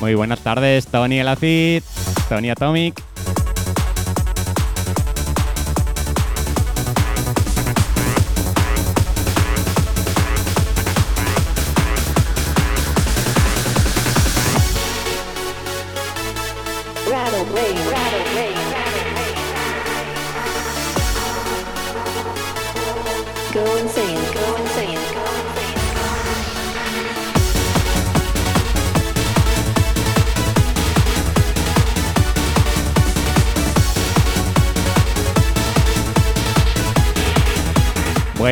Muy 0.00 0.14
buenas 0.14 0.40
tardes, 0.40 0.86
Tony 0.86 1.18
el 1.18 1.28
Acid, 1.28 1.82
Tony 2.30 2.48
Atomic. 2.48 3.11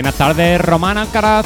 Buenas 0.00 0.14
tardes, 0.14 0.58
Román 0.62 0.96
Alcaraz. 0.96 1.44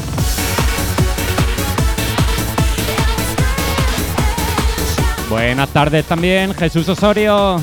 Buenas 5.29 5.69
tardes 5.71 6.05
también, 6.05 6.55
Jesús 6.55 6.89
Osorio. 6.89 7.61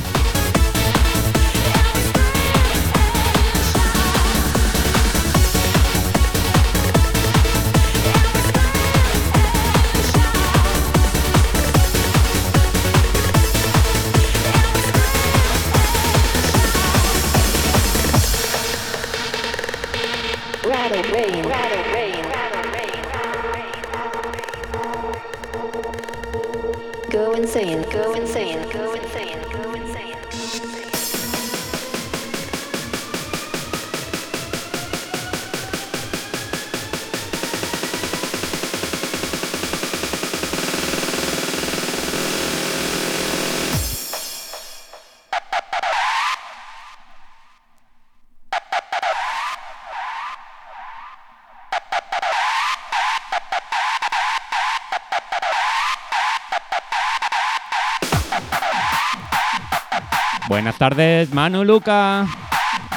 Tardes, 60.81 61.31
Manu 61.31 61.63
Luca. 61.63 62.25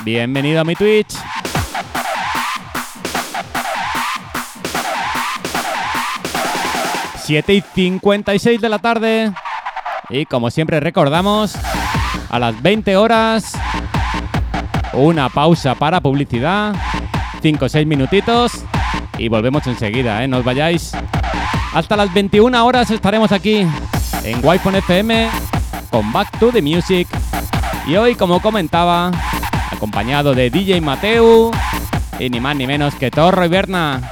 Bienvenido 0.05 0.59
a 0.63 0.65
mi 0.65 0.75
Twitch. 0.75 1.15
Siete 7.23 7.53
y 7.53 7.61
56 7.61 8.63
de 8.63 8.69
la 8.71 8.79
tarde. 8.79 9.33
Y 10.09 10.25
como 10.25 10.51
siempre 10.51 10.81
recordamos, 10.81 11.57
a 12.31 12.39
las 12.39 12.63
20 12.63 12.97
horas, 12.97 13.53
una 14.95 15.29
pausa 15.29 15.75
para 15.75 16.01
publicidad. 16.01 16.75
5 17.43 17.67
o 17.67 17.69
6 17.69 17.87
minutitos. 17.87 18.65
Y 19.19 19.29
volvemos 19.29 19.67
enseguida, 19.67 20.25
¿eh? 20.25 20.29
No 20.29 20.39
os 20.39 20.45
vayáis. 20.45 20.93
Hasta 21.75 21.99
las 21.99 22.15
21 22.15 22.65
horas 22.65 22.91
estaremos 22.91 23.31
aquí 23.31 23.67
en 24.25 24.41
Wi-Fi 24.43 24.77
FM 24.79 25.29
con 25.91 26.11
Back 26.15 26.39
to 26.39 26.51
the 26.51 26.63
Music. 26.63 27.09
Y 27.87 27.97
hoy, 27.97 28.15
como 28.15 28.41
comentaba, 28.41 29.11
acompañado 29.71 30.35
de 30.35 30.49
DJ 30.49 30.81
Mateu 30.81 31.51
y 32.19 32.31
ni 32.31 32.41
más 32.41 32.57
ni 32.57 32.67
menos 32.67 32.95
que 32.95 33.11
Torro 33.11 33.45
y 33.45 33.49
Berna. 33.49 34.11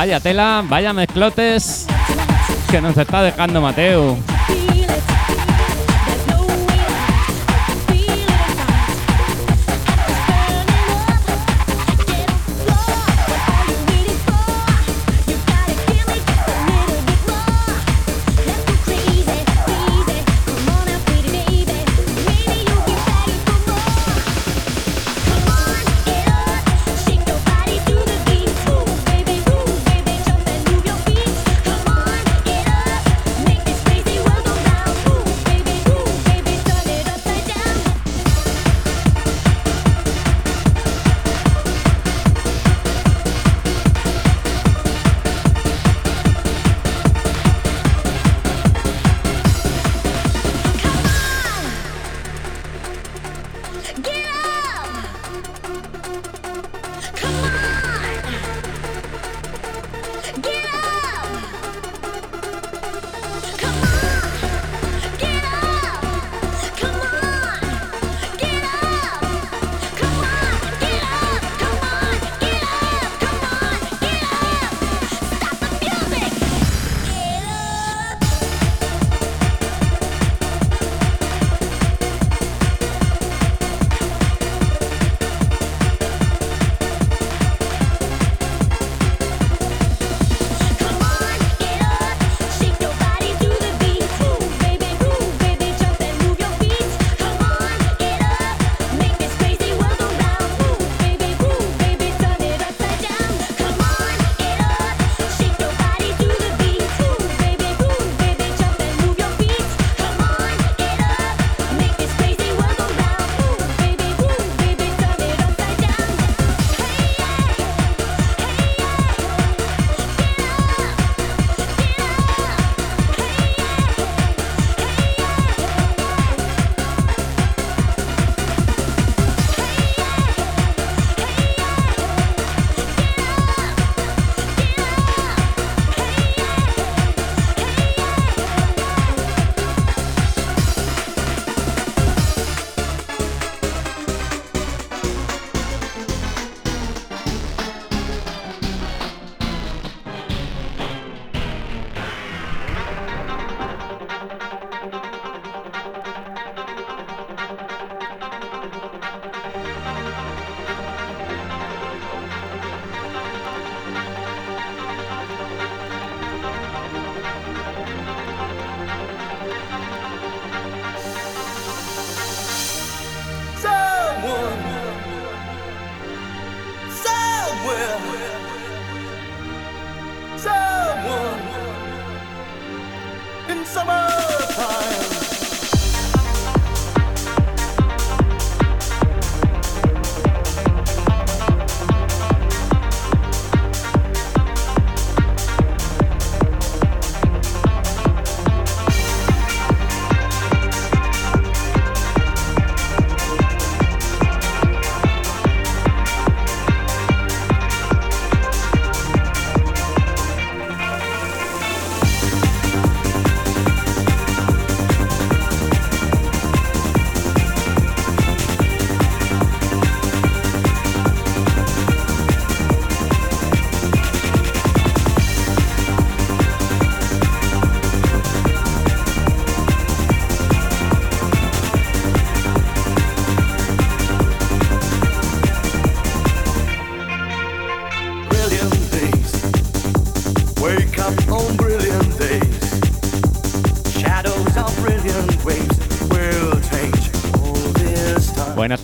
Vaya 0.00 0.18
tela, 0.18 0.64
vaya 0.66 0.94
mezclotes 0.94 1.86
que 2.70 2.80
nos 2.80 2.96
está 2.96 3.22
dejando 3.22 3.60
Mateo. 3.60 4.16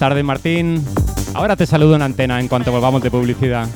tarde 0.08 0.22
Martín. 0.22 0.84
Ahora 1.34 1.56
te 1.56 1.66
saludo 1.66 1.96
en 1.96 2.02
antena 2.02 2.38
en 2.38 2.46
cuanto 2.46 2.70
volvamos 2.70 3.02
de 3.02 3.10
publicidad. 3.10 3.66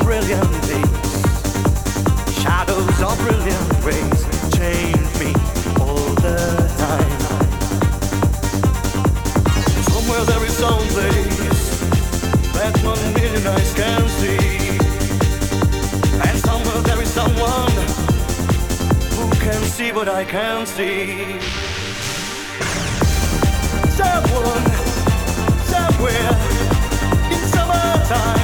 Brilliant 0.00 0.50
days. 0.66 1.12
Shadows 2.42 3.02
of 3.02 3.16
brilliant 3.18 3.84
rays 3.84 4.20
change 4.56 5.10
me 5.20 5.32
all 5.80 6.08
the 6.24 6.38
time. 6.78 7.20
Somewhere 9.92 10.24
there 10.24 10.44
is 10.44 10.56
some 10.56 10.84
place 10.94 11.80
that 12.54 12.74
one 12.82 13.02
million 13.14 13.46
eyes 13.46 13.74
can 13.74 14.08
see. 14.20 14.78
And 16.26 16.38
somewhere 16.38 16.80
there 16.82 17.00
is 17.02 17.10
someone 17.10 17.72
who 19.16 19.30
can 19.44 19.62
see 19.64 19.92
what 19.92 20.08
I 20.08 20.24
can't 20.24 20.66
see. 20.66 21.38
Someone, 24.00 24.64
somewhere, 25.72 26.30
in 27.32 27.40
summertime. 27.52 28.43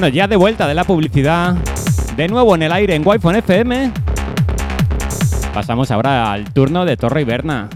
Bueno, 0.00 0.14
ya 0.14 0.28
de 0.28 0.36
vuelta 0.36 0.68
de 0.68 0.74
la 0.74 0.84
publicidad, 0.84 1.56
de 2.14 2.28
nuevo 2.28 2.54
en 2.54 2.62
el 2.62 2.70
aire 2.70 2.94
en 2.94 3.02
Wi-Fi 3.04 3.38
FM. 3.38 3.90
Pasamos 5.52 5.90
ahora 5.90 6.30
al 6.30 6.52
turno 6.52 6.84
de 6.84 6.96
Torre 6.96 7.22
y 7.22 7.24
Berna. 7.24 7.68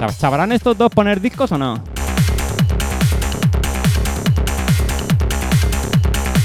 ¿Sab- 0.00 0.12
¿Sabrán 0.12 0.52
estos 0.52 0.78
dos 0.78 0.88
poner 0.90 1.20
discos 1.20 1.52
o 1.52 1.58
no? 1.58 1.84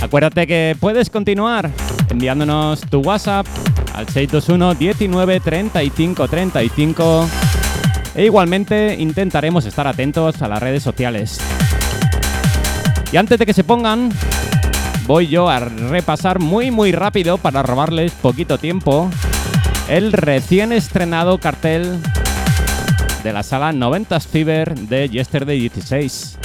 Acuérdate 0.02 0.46
que 0.46 0.76
puedes 0.78 1.10
continuar 1.10 1.70
enviándonos 2.10 2.82
tu 2.82 3.00
WhatsApp 3.00 3.48
al 3.96 4.06
621 4.10 4.74
19 4.74 5.40
35 5.40 6.28
35 6.28 7.30
e 8.16 8.26
igualmente 8.26 8.98
intentaremos 9.00 9.64
estar 9.64 9.88
atentos 9.88 10.42
a 10.42 10.50
las 10.50 10.62
redes 10.62 10.84
sociales. 10.84 11.40
Y 13.12 13.18
antes 13.18 13.40
de 13.40 13.46
que 13.46 13.54
se 13.54 13.64
pongan, 13.64 14.12
voy 15.08 15.28
yo 15.28 15.50
a 15.50 15.60
repasar 15.60 16.40
muy 16.40 16.70
muy 16.70 16.92
rápido 16.92 17.40
para 17.40 17.64
robarles 17.64 18.12
poquito 18.12 18.60
tiempo 18.60 19.10
el 19.88 20.14
recién 20.14 20.72
estrenado 20.72 21.40
cartel 21.40 22.00
de 23.24 23.34
la 23.34 23.42
sala 23.42 23.74
90s 23.74 24.28
Fever 24.28 24.76
de 24.76 25.10
Yesterday 25.10 25.60
16. 25.60 26.38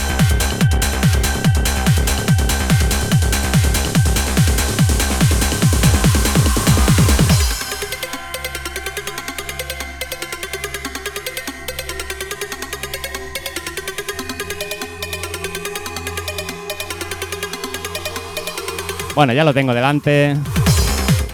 Bueno, 19.15 19.33
ya 19.33 19.45
lo 19.45 19.55
tengo 19.55 19.73
delante. 19.73 20.37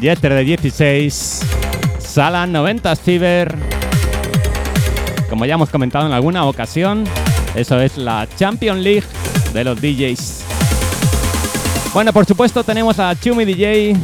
Yesterday 0.01 0.45
16. 0.45 1.41
Sala 1.99 2.47
90s 2.47 2.99
Fever. 2.99 3.57
Como 5.31 5.47
ya 5.47 5.55
hemos 5.55 5.71
comentado 5.71 6.07
en 6.07 6.13
alguna 6.13 6.45
ocasión, 6.45 7.05
eso 7.55 7.81
es 7.81 7.97
la 7.97 8.29
Champion 8.37 8.83
League 8.83 9.07
de 9.55 9.65
los 9.65 9.81
DJs. 9.81 10.45
Bueno, 11.95 12.13
por 12.13 12.27
supuesto 12.27 12.65
tenemos 12.65 12.99
a 12.99 13.19
Chumi 13.19 13.45
DJ, 13.45 13.97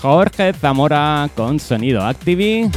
Jorge 0.00 0.52
Zamora 0.52 1.28
con 1.36 1.60
sonido 1.60 2.02
Activi, 2.04 2.70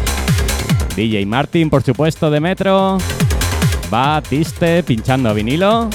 DJ 0.96 1.26
Martin, 1.26 1.70
por 1.70 1.84
supuesto, 1.84 2.30
de 2.30 2.40
Metro, 2.40 2.98
Batiste 3.90 4.84
pinchando 4.84 5.34
vinilo, 5.34 5.90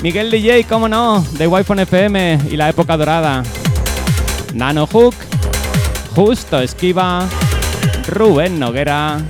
Miguel 0.00 0.30
DJ, 0.30 0.64
cómo 0.64 0.88
no, 0.88 1.24
de 1.32 1.46
Wi-Fi 1.46 1.80
FM 1.80 2.38
y 2.50 2.56
la 2.56 2.68
época 2.68 2.96
dorada, 2.96 3.42
Nano 4.54 4.86
Hook, 4.86 5.14
Justo 6.14 6.60
Esquiva, 6.60 7.26
Rubén 8.06 8.60
Noguera, 8.60 9.20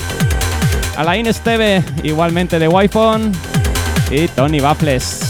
Alain 0.97 1.27
Esteve, 1.27 1.83
igualmente 2.03 2.59
de 2.59 2.69
Wi-Fi, 2.69 3.33
y 4.11 4.29
Tony 4.29 4.61
Baffles. 4.61 5.21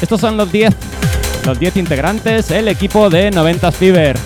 Estos 0.00 0.20
son 0.20 0.38
los 0.38 0.50
10, 0.50 0.74
los 1.44 1.58
10 1.58 1.76
integrantes, 1.76 2.50
el 2.50 2.68
equipo 2.68 3.10
de 3.10 3.30
90 3.30 3.72
Fever. 3.72 4.18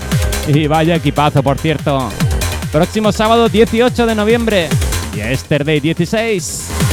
Y 0.47 0.67
vaya 0.67 0.95
equipazo, 0.95 1.43
por 1.43 1.57
cierto. 1.57 2.09
Próximo 2.71 3.11
sábado 3.11 3.49
18 3.49 4.05
de 4.05 4.15
noviembre, 4.15 4.69
Yesterday 5.13 5.79
16. 5.79 6.84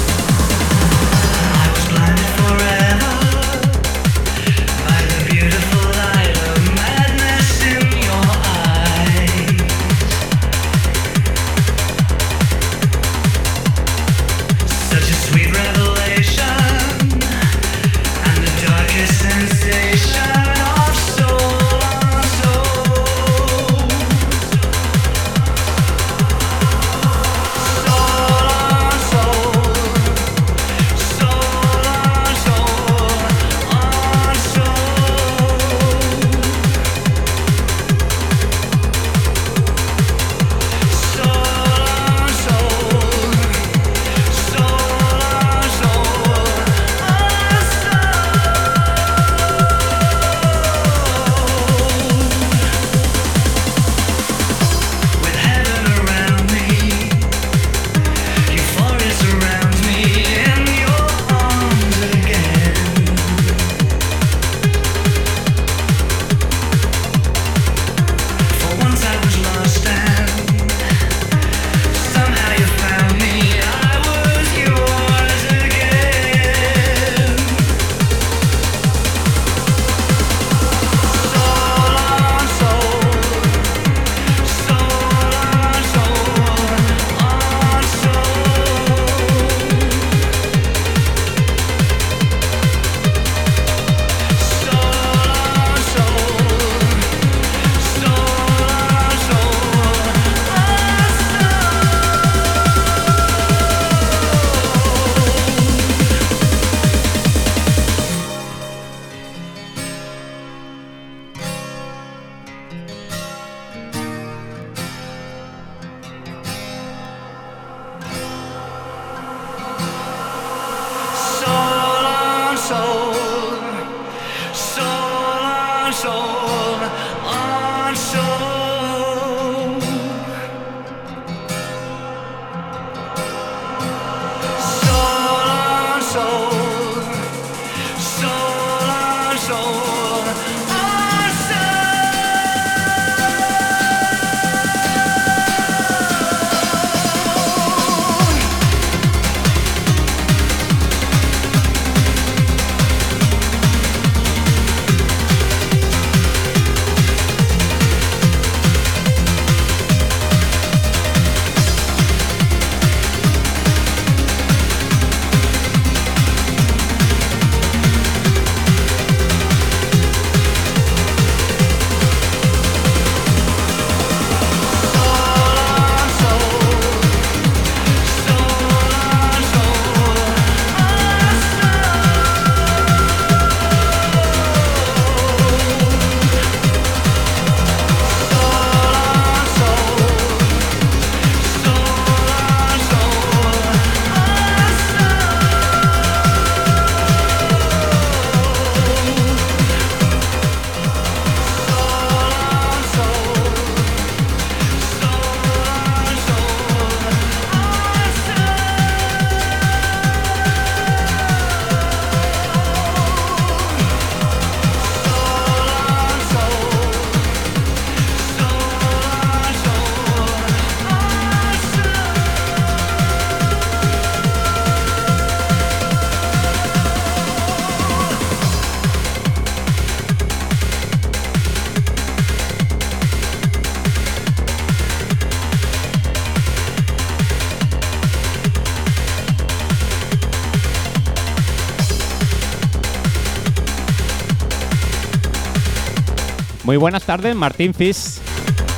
Muy 246.72 246.78
buenas 246.78 247.02
tardes, 247.02 247.36
Martín 247.36 247.74
Fish. 247.74 248.18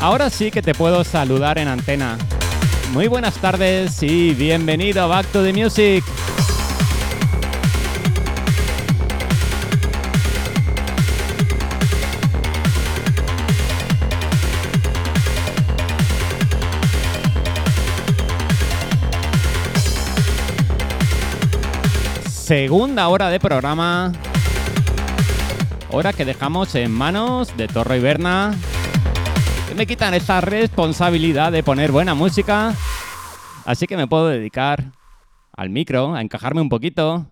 Ahora 0.01 0.29
sí 0.29 0.51
que 0.51 0.63
te 0.63 0.75
puedo 0.75 1.05
saludar 1.05 1.59
en 1.59 1.69
antena. 1.69 2.19
Muy 2.93 3.07
buenas 3.07 3.35
tardes 3.35 4.03
y 4.03 4.35
bienvenido 4.35 5.05
a 5.05 5.07
Back 5.07 5.27
to 5.29 5.45
the 5.45 5.53
Music. 5.53 6.03
Segunda 22.29 23.07
hora 23.07 23.29
de 23.31 23.39
programa. 23.39 24.11
Hora 25.97 26.13
que 26.13 26.25
dejamos 26.25 26.75
en 26.75 26.91
manos 26.91 27.57
de 27.57 27.69
Torro 27.69 27.95
y 27.95 28.01
Berna. 28.01 28.53
Que 29.69 29.77
me 29.77 29.87
quitan 29.87 30.13
esa 30.13 30.41
responsabilidad 30.41 31.53
de 31.53 31.63
poner 31.63 31.93
buena 31.93 32.15
música. 32.15 32.75
Así 33.65 33.87
que 33.87 33.97
me 33.97 34.09
puedo 34.09 34.27
dedicar 34.27 34.87
al 35.57 35.71
micro, 35.71 36.17
a 36.17 36.21
encajarme 36.21 36.61
un 36.61 36.69
poquito. 36.69 37.31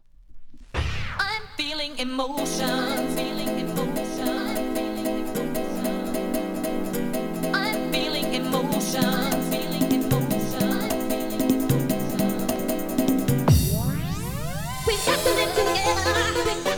Got 15.04 15.18
to 15.18 15.30
live 15.34 15.54
together. 15.56 16.71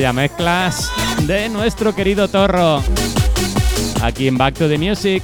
Mezclas 0.00 0.90
de 1.26 1.50
nuestro 1.50 1.94
querido 1.94 2.26
Torro. 2.26 2.82
Aquí 4.02 4.28
en 4.28 4.38
Back 4.38 4.54
to 4.56 4.66
the 4.66 4.78
Music. 4.78 5.22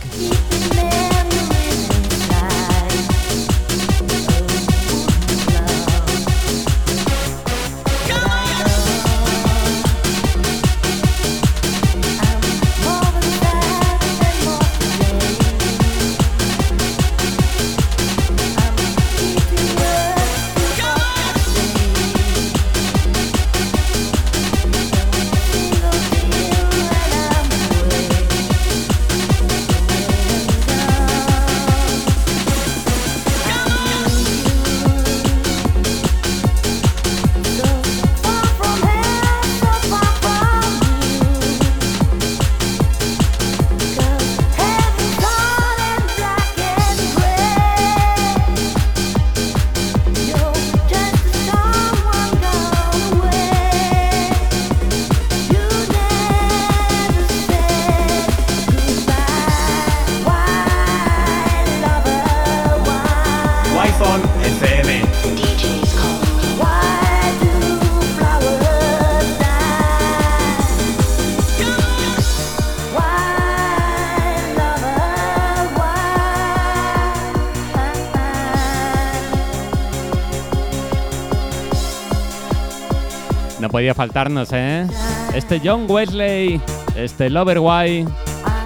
Podía 83.87 83.95
faltarnos, 83.95 84.49
¿eh? 84.53 84.85
Este 85.33 85.61
John 85.63 85.87
Wesley, 85.89 86.61
este 86.97 87.31
Loverwhy, 87.31 88.05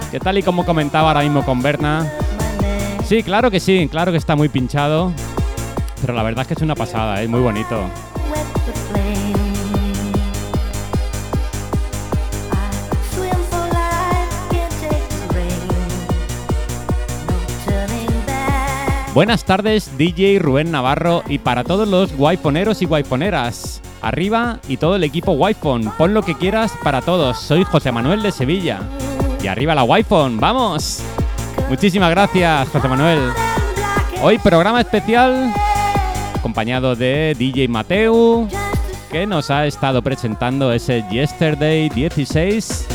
que 0.09 0.19
tal 0.19 0.39
y 0.39 0.41
como 0.41 0.65
comentaba 0.65 1.09
ahora 1.09 1.21
mismo 1.21 1.45
con 1.45 1.61
Berna. 1.61 2.11
Sí, 3.05 3.21
claro 3.21 3.51
que 3.51 3.59
sí, 3.59 3.87
claro 3.87 4.11
que 4.11 4.17
está 4.17 4.35
muy 4.35 4.49
pinchado. 4.49 5.13
Pero 6.01 6.15
la 6.15 6.23
verdad 6.23 6.41
es 6.41 6.47
que 6.47 6.53
es 6.55 6.61
una 6.63 6.73
pasada, 6.73 7.21
es 7.21 7.29
muy 7.29 7.39
bonito. 7.39 7.87
Buenas 19.13 19.43
tardes, 19.43 19.95
DJ 19.99 20.39
Rubén 20.39 20.71
Navarro 20.71 21.21
y 21.27 21.37
para 21.37 21.63
todos 21.63 21.87
los 21.87 22.11
guayponeros 22.17 22.81
y 22.81 22.85
guayponeras. 22.85 23.80
Arriba 24.01 24.59
y 24.67 24.77
todo 24.77 24.95
el 24.95 25.03
equipo 25.03 25.33
Wi-Phone. 25.33 25.91
Pon 25.97 26.13
lo 26.13 26.23
que 26.23 26.35
quieras 26.35 26.73
para 26.83 27.01
todos. 27.01 27.39
Soy 27.39 27.63
José 27.63 27.91
Manuel 27.91 28.23
de 28.23 28.31
Sevilla. 28.31 28.79
Y 29.43 29.47
arriba 29.47 29.75
la 29.75 29.83
Wi-Phone. 29.83 30.39
¡Vamos! 30.39 31.03
Muchísimas 31.69 32.09
gracias, 32.09 32.67
José 32.69 32.87
Manuel. 32.87 33.31
Hoy 34.21 34.37
programa 34.39 34.81
especial 34.81 35.53
acompañado 36.35 36.95
de 36.95 37.35
DJ 37.37 37.67
Mateu, 37.67 38.47
que 39.11 39.27
nos 39.27 39.51
ha 39.51 39.67
estado 39.67 40.01
presentando 40.01 40.71
ese 40.71 41.05
Yesterday 41.11 41.89
16 41.89 42.87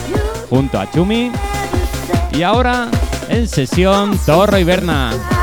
junto 0.50 0.80
a 0.80 0.90
Chumi. 0.90 1.30
Y 2.32 2.42
ahora 2.42 2.88
en 3.28 3.46
sesión 3.46 4.18
Torro 4.26 4.58
y 4.58 4.64
Berna. 4.64 5.35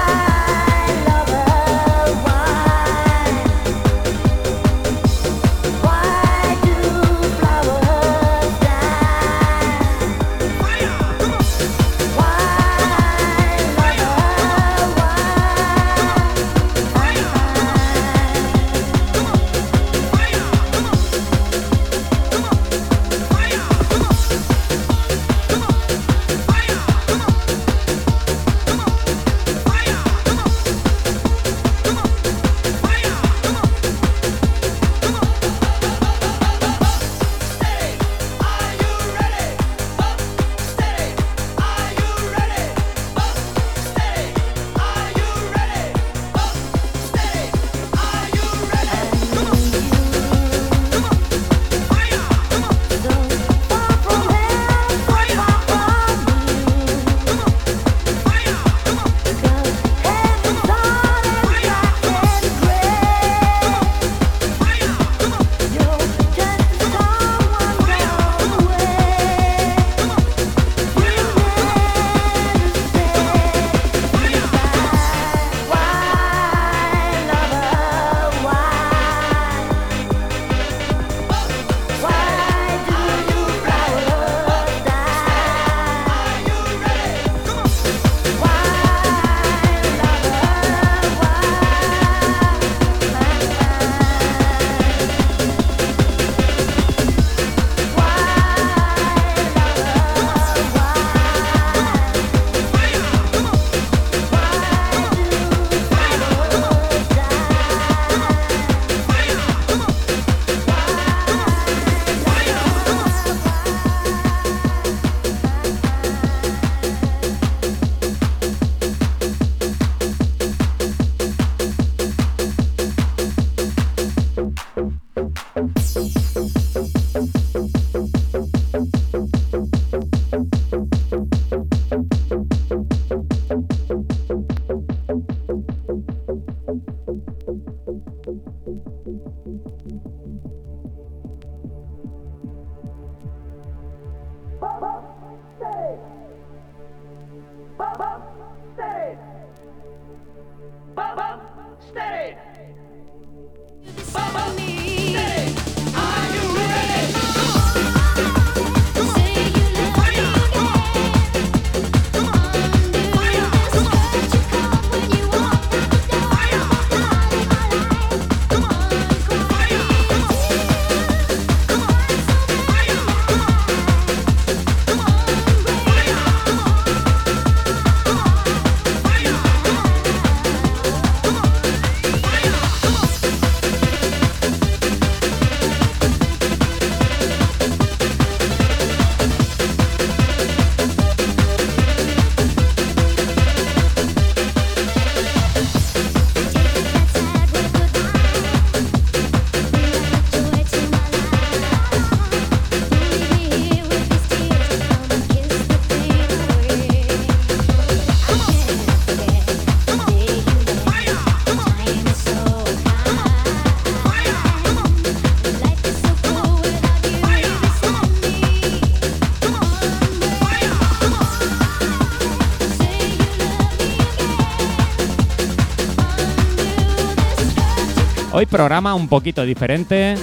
Hoy 228.35 228.47
programa 228.47 228.95
un 228.95 229.07
poquito 229.07 229.45
diferente. 229.45 230.15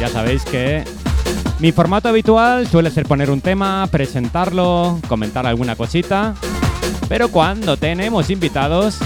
Ya 0.00 0.08
sabéis 0.08 0.46
que 0.46 0.82
mi 1.58 1.72
formato 1.72 2.08
habitual 2.08 2.66
suele 2.66 2.90
ser 2.90 3.04
poner 3.04 3.30
un 3.30 3.42
tema, 3.42 3.86
presentarlo, 3.90 4.98
comentar 5.08 5.46
alguna 5.46 5.76
cosita. 5.76 6.34
Pero 7.06 7.28
cuando 7.28 7.76
tenemos 7.76 8.30
invitados, 8.30 8.96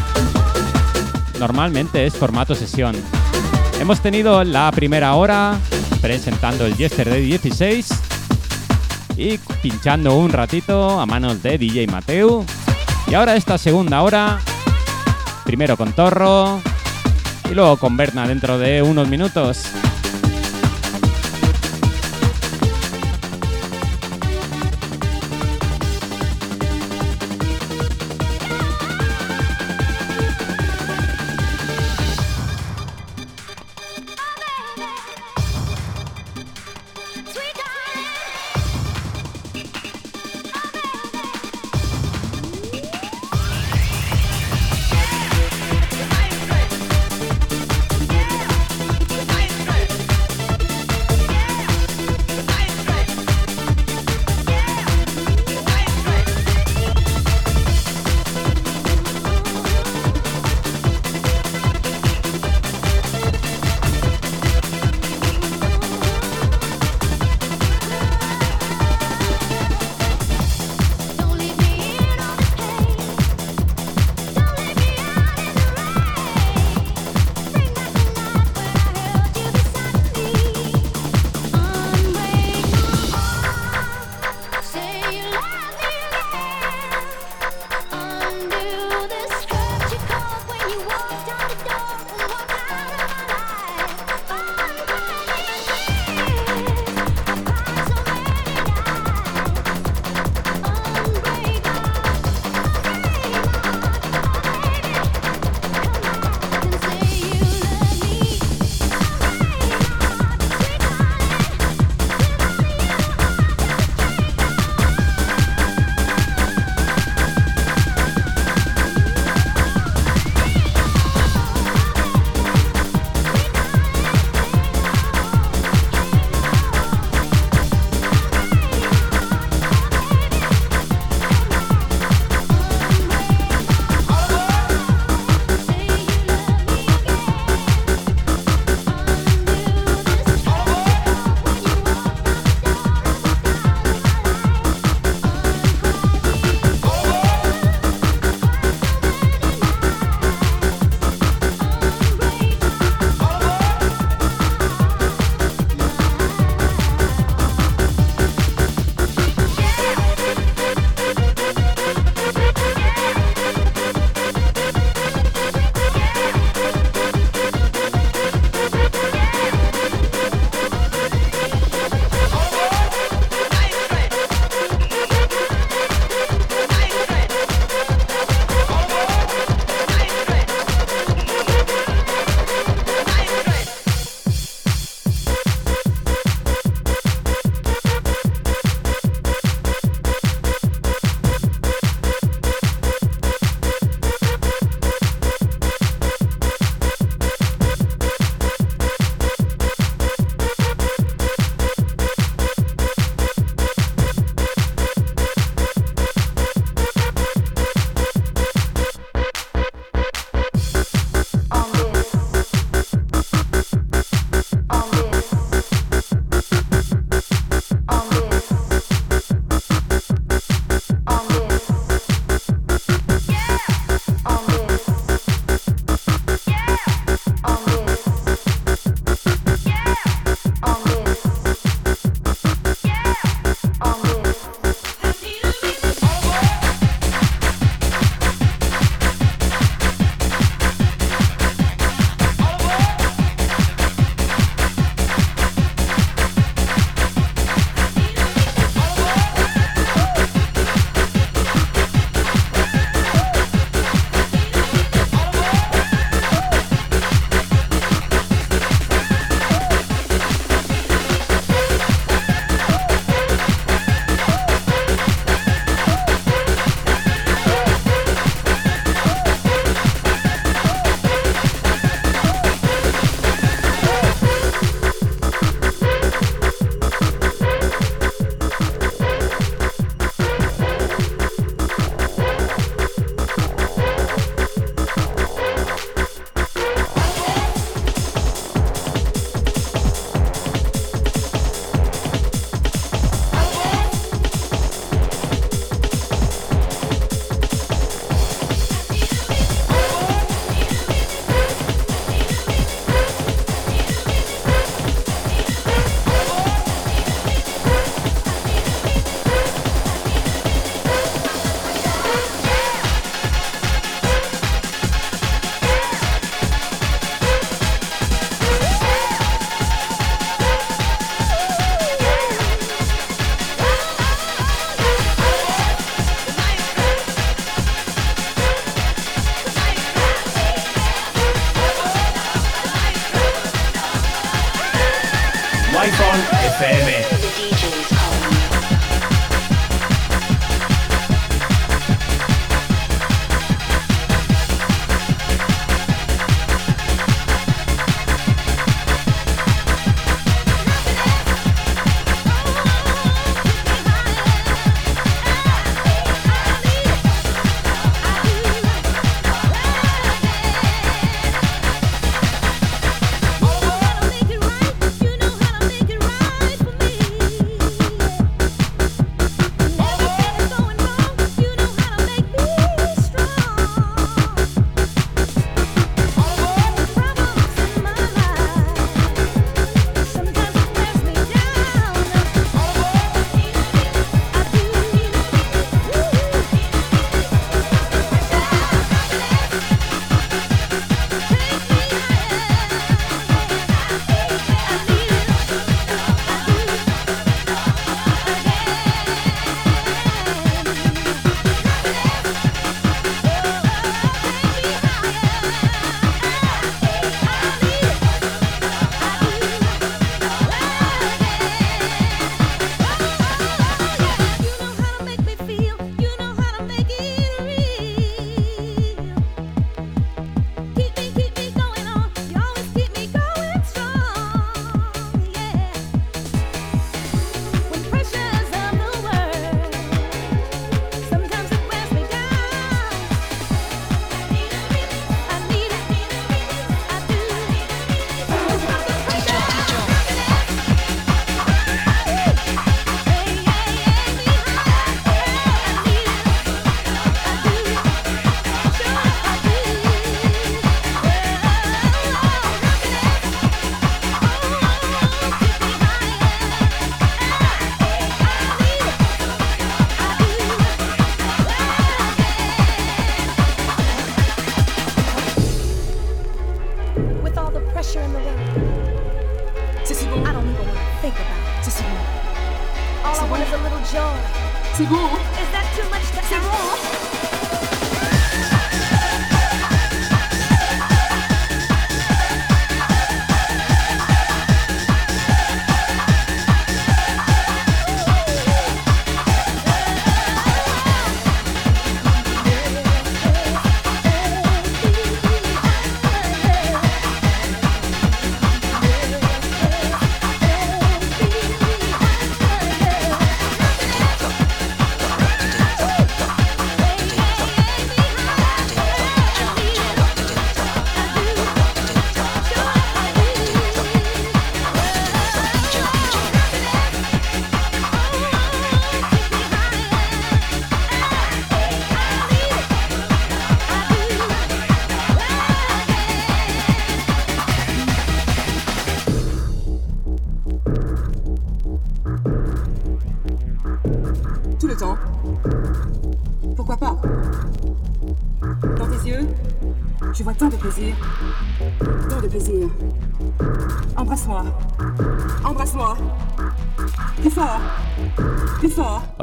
normalmente 1.40 2.06
es 2.06 2.14
formato 2.14 2.54
sesión. 2.54 2.94
Hemos 3.80 4.00
tenido 4.00 4.44
la 4.44 4.70
primera 4.70 5.16
hora 5.16 5.58
presentando 6.00 6.64
el 6.64 6.76
Yesterday 6.76 7.22
16 7.22 7.88
y 9.16 9.38
pinchando 9.60 10.16
un 10.16 10.30
ratito 10.30 11.00
a 11.00 11.06
manos 11.06 11.42
de 11.42 11.58
DJ 11.58 11.88
Mateu. 11.88 12.46
Y 13.08 13.14
ahora 13.14 13.34
esta 13.34 13.58
segunda 13.58 14.00
hora, 14.02 14.38
primero 15.44 15.76
con 15.76 15.92
Torro 15.92 16.60
y 17.50 17.54
luego 17.54 17.76
con 17.76 17.96
Berna 17.96 18.26
dentro 18.26 18.58
de 18.58 18.82
unos 18.82 19.08
minutos. 19.08 19.70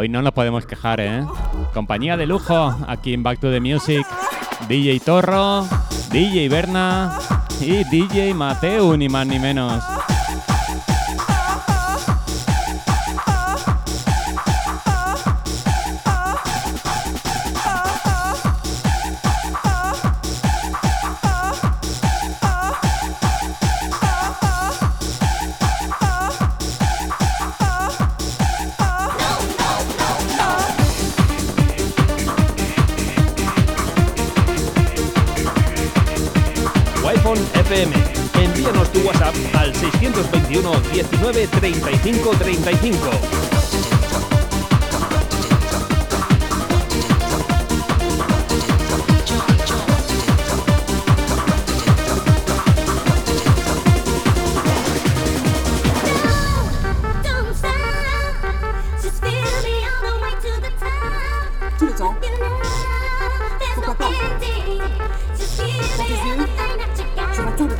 Hoy 0.05 0.09
no 0.09 0.21
nos 0.21 0.33
podemos 0.33 0.67
quejar, 0.67 0.99
¿eh? 1.01 1.25
Compañía 1.73 2.15
de 2.15 2.27
lujo 2.27 2.77
aquí 2.87 3.15
en 3.15 3.23
Back 3.23 3.39
to 3.39 3.49
the 3.49 3.59
Music. 3.59 4.05
DJ 4.69 4.99
Torro, 4.99 5.67
DJ 6.11 6.47
Berna 6.47 7.17
y 7.59 7.83
DJ 7.85 8.35
Mateu, 8.35 8.95
ni 8.97 9.09
más 9.09 9.25
ni 9.25 9.39
menos. 9.39 9.83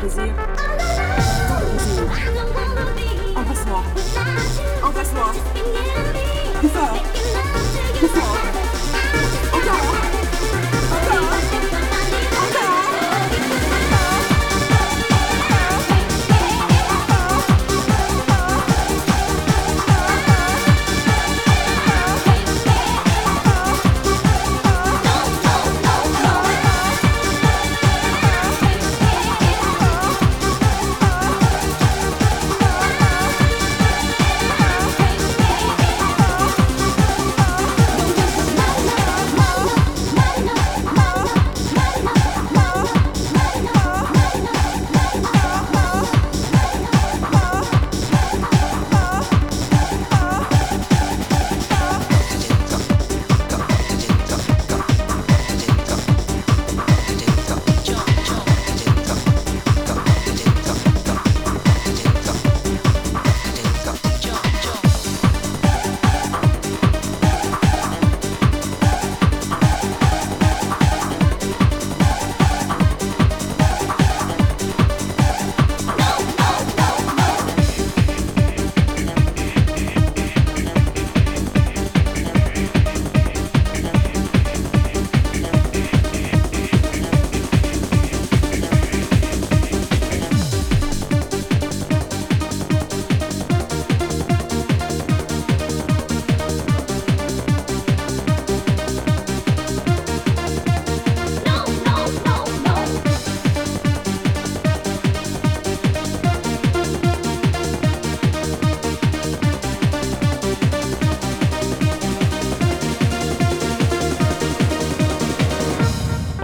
plaisir. 0.08 0.75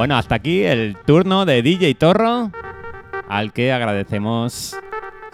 Bueno, 0.01 0.17
hasta 0.17 0.33
aquí 0.33 0.63
el 0.63 0.97
turno 1.05 1.45
de 1.45 1.61
DJ 1.61 1.93
Torro, 1.93 2.49
al 3.29 3.53
que 3.53 3.71
agradecemos 3.71 4.75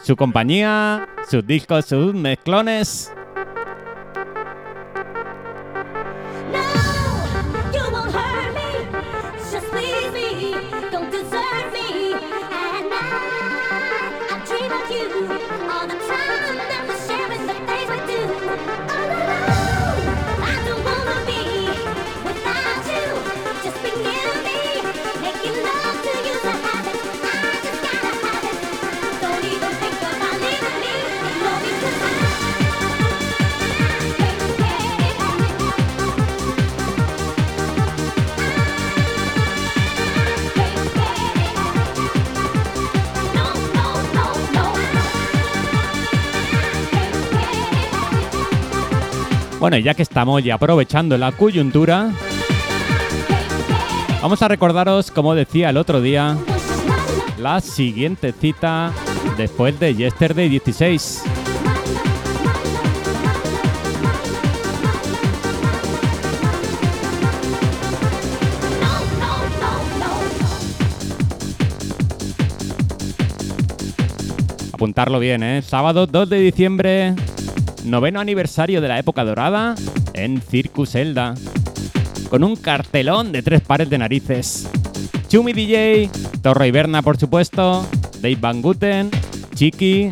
su 0.04 0.18
compañía, 0.18 1.08
sus 1.30 1.48
discos, 1.48 1.86
sus 1.86 2.14
mezclones. 2.14 3.10
Bueno, 49.70 49.84
ya 49.84 49.94
que 49.96 50.02
estamos 50.04 50.46
y 50.46 50.50
aprovechando 50.50 51.18
la 51.18 51.34
coyuntura, 51.34 52.10
vamos 54.22 54.42
a 54.42 54.48
recordaros, 54.48 55.12
como 55.12 55.36
decía 55.36 55.72
el 55.72 55.76
otro 55.76 56.00
día, 56.00 56.38
la 57.38 57.60
siguiente 57.60 58.32
cita 58.32 58.94
después 59.36 59.78
de 59.78 59.94
Yesterday 59.94 60.48
16. 60.48 61.22
Apuntarlo 74.72 75.20
bien, 75.20 75.44
¿eh? 75.44 75.62
Sábado 75.62 76.08
2 76.08 76.30
de 76.30 76.40
diciembre, 76.40 77.16
noveno 77.90 78.20
aniversario 78.20 78.82
de 78.82 78.88
la 78.88 79.00
época 79.00 79.24
dorada 79.24 79.76
en 80.14 80.42
Circus 80.42 80.96
Elda. 80.96 81.36
Con 82.30 82.44
un 82.44 82.56
cartelón 82.56 83.32
de 83.32 83.42
tres 83.42 83.62
pares 83.62 83.90
de 83.90 83.98
narices. 83.98 84.70
Chumi 85.28 85.54
DJ, 85.54 86.10
Torro 86.42 86.66
y 86.66 86.72
Berna, 86.72 87.02
por 87.02 87.18
supuesto, 87.18 87.86
Dave 88.22 88.38
Van 88.40 88.62
Guten, 88.62 89.10
Chiqui, 89.56 90.10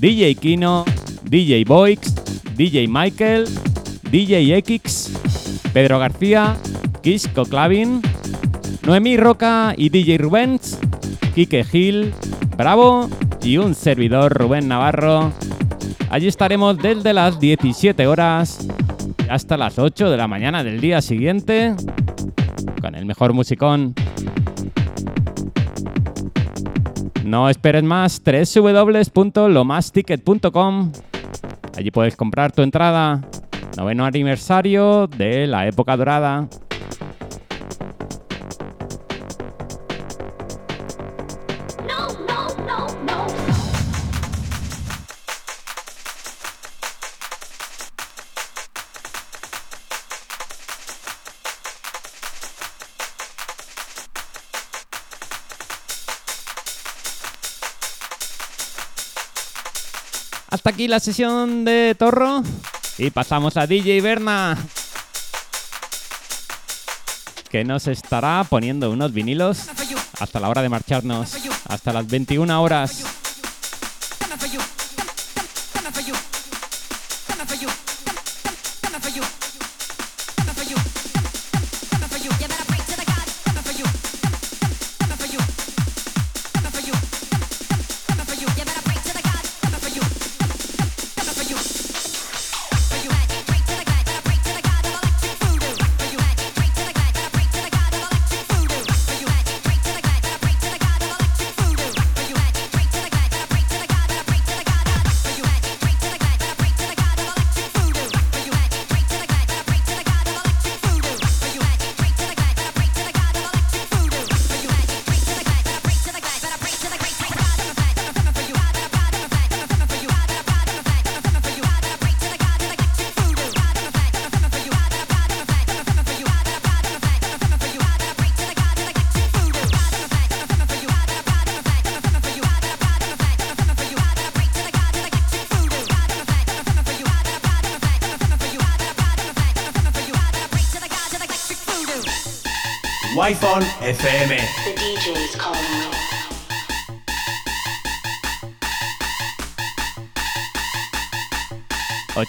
DJ 0.00 0.34
Kino, 0.36 0.84
DJ 1.24 1.64
Boix, 1.64 1.98
DJ 2.56 2.86
Michael, 2.88 3.48
DJ 4.10 4.56
X, 4.58 5.12
Pedro 5.72 5.98
García, 5.98 6.56
Kisco 7.02 7.44
Clavin, 7.44 8.02
Noemí 8.86 9.16
Roca 9.16 9.74
y 9.76 9.88
DJ 9.88 10.18
Rubens, 10.18 10.78
Quique 11.34 11.64
Gil, 11.64 12.12
Bravo 12.56 13.08
y 13.42 13.58
un 13.58 13.74
servidor 13.74 14.32
Rubén 14.32 14.68
Navarro. 14.68 15.32
Allí 16.12 16.28
estaremos 16.28 16.76
desde 16.76 17.14
las 17.14 17.40
17 17.40 18.06
horas 18.06 18.68
hasta 19.30 19.56
las 19.56 19.78
8 19.78 20.10
de 20.10 20.18
la 20.18 20.28
mañana 20.28 20.62
del 20.62 20.78
día 20.78 21.00
siguiente 21.00 21.74
con 22.82 22.94
el 22.94 23.06
mejor 23.06 23.32
musicón. 23.32 23.94
No 27.24 27.48
esperes 27.48 27.82
más, 27.82 28.20
www.lomasticket.com. 28.22 30.92
Allí 31.78 31.90
puedes 31.90 32.14
comprar 32.14 32.52
tu 32.52 32.60
entrada. 32.60 33.22
Noveno 33.78 34.04
aniversario 34.04 35.06
de 35.06 35.46
la 35.46 35.66
época 35.66 35.96
dorada. 35.96 36.46
Aquí 60.82 60.88
la 60.88 60.98
sesión 60.98 61.64
de 61.64 61.94
Torro. 61.96 62.42
Y 62.98 63.10
pasamos 63.10 63.56
a 63.56 63.68
DJ 63.68 64.00
Berna. 64.00 64.58
Que 67.48 67.62
nos 67.62 67.86
estará 67.86 68.44
poniendo 68.48 68.90
unos 68.90 69.12
vinilos 69.12 69.68
hasta 70.18 70.40
la 70.40 70.48
hora 70.48 70.60
de 70.60 70.68
marcharnos. 70.68 71.36
Hasta 71.68 71.92
las 71.92 72.08
21 72.08 72.60
horas. 72.60 73.21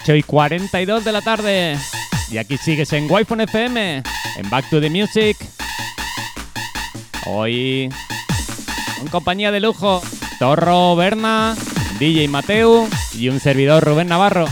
8 0.04 0.16
y 0.16 0.22
42 0.22 1.02
de 1.02 1.12
la 1.12 1.22
tarde. 1.22 1.78
Y 2.30 2.36
aquí 2.36 2.58
sigues 2.58 2.92
en 2.92 3.10
Wi-Fi 3.10 3.44
FM, 3.44 4.02
en 4.36 4.50
Back 4.50 4.68
to 4.68 4.78
the 4.78 4.90
Music. 4.90 5.34
Hoy, 7.24 7.88
en 9.00 9.06
compañía 9.08 9.50
de 9.50 9.60
lujo, 9.60 10.02
Torro 10.38 10.94
Berna, 10.94 11.56
DJ 11.98 12.28
Mateu 12.28 12.86
y 13.14 13.30
un 13.30 13.40
servidor 13.40 13.82
Rubén 13.82 14.08
Navarro. 14.08 14.44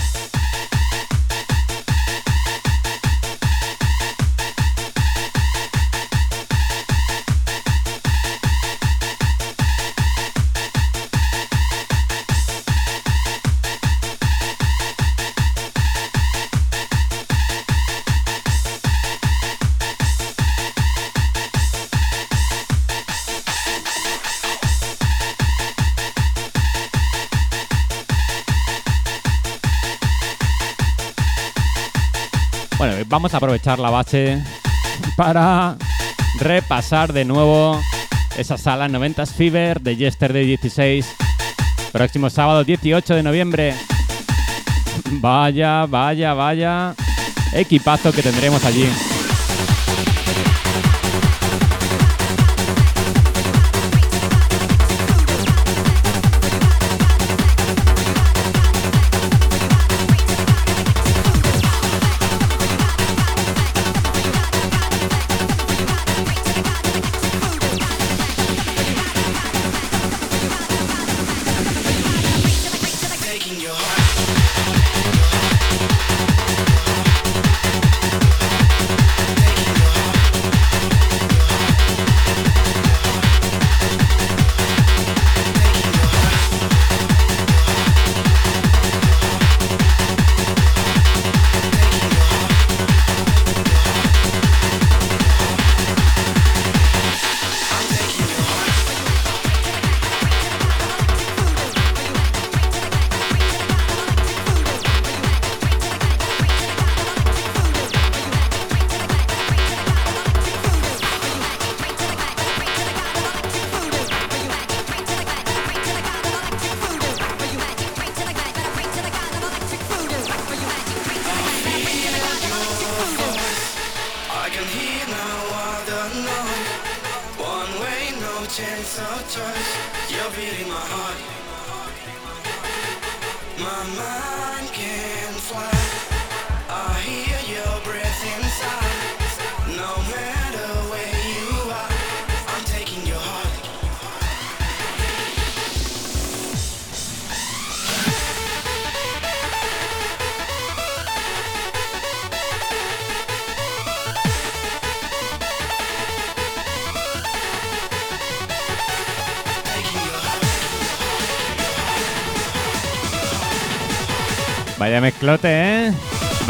Vamos 33.13 33.31
a 33.35 33.37
aprovechar 33.37 33.77
la 33.77 33.91
base 33.91 34.41
para 35.15 35.77
repasar 36.39 37.13
de 37.13 37.25
nuevo 37.25 37.79
esa 38.35 38.57
sala 38.57 38.87
90s 38.87 39.31
Fever 39.33 39.81
de 39.81 39.95
Yesterday 39.95 40.47
16. 40.47 41.05
Próximo 41.91 42.31
sábado 42.31 42.63
18 42.63 43.13
de 43.13 43.21
noviembre. 43.21 43.75
Vaya, 45.21 45.85
vaya, 45.85 46.33
vaya. 46.33 46.95
Equipazo 47.53 48.11
que 48.11 48.23
tendremos 48.23 48.65
allí. 48.65 48.89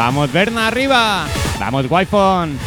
Vamos, 0.06 0.34
Berna, 0.34 0.68
arriba. 0.68 1.28
Vamos, 1.62 1.86
Wi-Fi. 1.90 2.58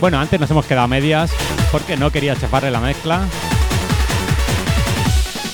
Bueno, 0.00 0.20
antes 0.20 0.38
nos 0.38 0.48
hemos 0.48 0.64
quedado 0.66 0.86
medias 0.86 1.32
porque 1.72 1.96
no 1.96 2.12
quería 2.12 2.36
chafarle 2.36 2.70
la 2.70 2.78
mezcla. 2.78 3.26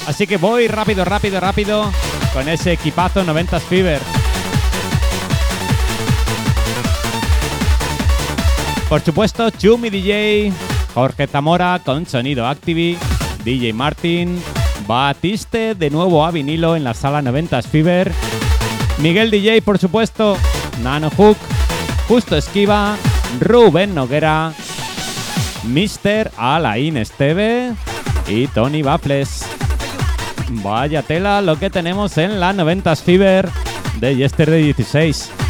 Así 0.06 0.26
que 0.26 0.36
voy 0.36 0.68
rápido, 0.68 1.04
rápido, 1.04 1.40
rápido 1.40 1.90
con 2.32 2.48
ese 2.48 2.72
equipazo 2.72 3.24
90s 3.24 3.60
Fever. 3.60 4.00
Por 8.88 9.00
supuesto, 9.00 9.48
Chumi 9.50 9.88
DJ, 9.88 10.52
Jorge 10.92 11.26
Zamora 11.26 11.80
con 11.84 12.04
sonido 12.06 12.46
Activi, 12.46 12.98
DJ 13.44 13.72
Martin, 13.72 14.42
Batiste 14.86 15.74
de 15.74 15.88
nuevo 15.88 16.26
a 16.26 16.30
vinilo 16.30 16.76
en 16.76 16.84
la 16.84 16.92
sala 16.92 17.22
90s 17.22 17.64
Fever, 17.64 18.12
Miguel 18.98 19.30
DJ, 19.30 19.62
por 19.62 19.78
supuesto, 19.78 20.36
Nano 20.82 21.10
Hook, 21.10 21.38
Justo 22.08 22.36
Esquiva, 22.36 22.96
Rubén 23.40 23.94
Noguera, 23.94 24.52
Mr. 25.64 26.30
Alain 26.36 26.96
Esteve 26.96 27.72
y 28.28 28.46
Tony 28.48 28.82
Baffles. 28.82 29.41
Vaya 30.60 31.02
tela 31.02 31.40
lo 31.40 31.58
que 31.58 31.70
tenemos 31.70 32.18
en 32.18 32.38
la 32.38 32.52
90s 32.52 33.02
Fever 33.02 33.48
de 34.00 34.16
Yesterday 34.16 34.72
16. 34.72 35.41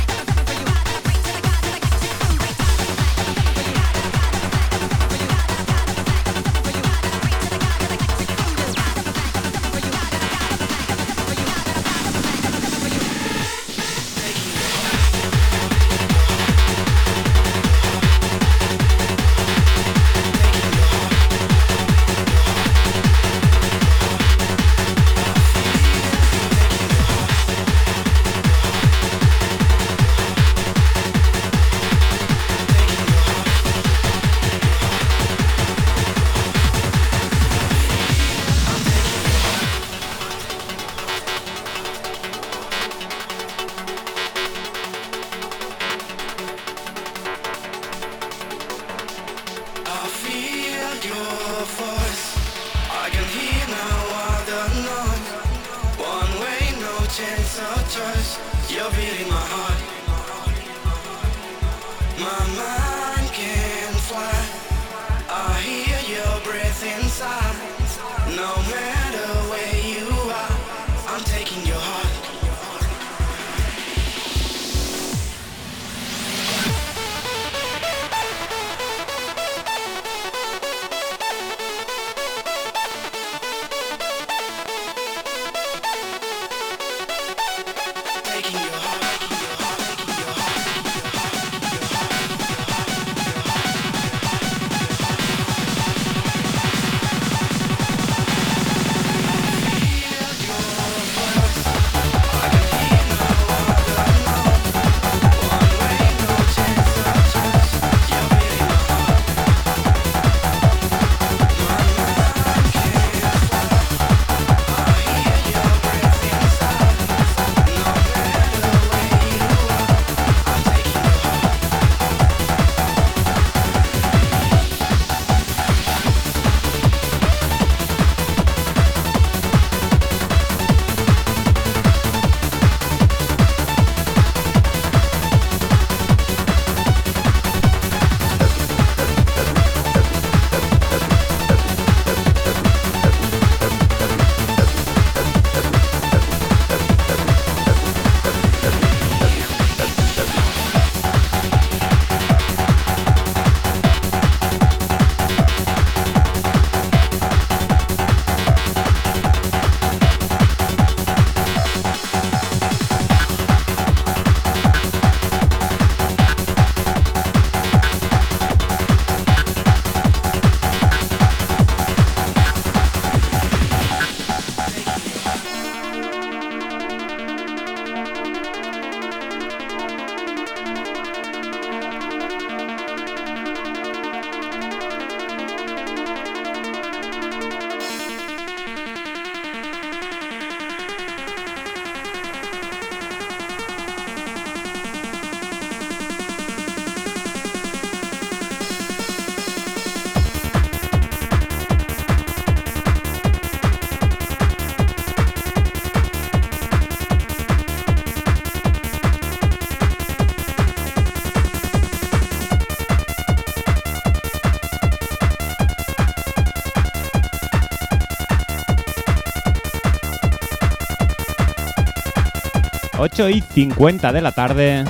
8 223.03 223.31
y 223.31 223.41
50 223.41 224.13
de 224.13 224.21
la 224.21 224.31
tarde. 224.31 224.85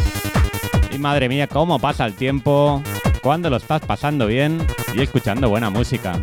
Y 0.92 0.98
madre 0.98 1.30
mía, 1.30 1.46
cómo 1.46 1.78
pasa 1.78 2.04
el 2.04 2.12
tiempo 2.12 2.82
cuando 3.22 3.48
lo 3.48 3.56
estás 3.56 3.80
pasando 3.86 4.26
bien 4.26 4.58
y 4.94 5.00
escuchando 5.00 5.48
buena 5.48 5.70
música. 5.70 6.20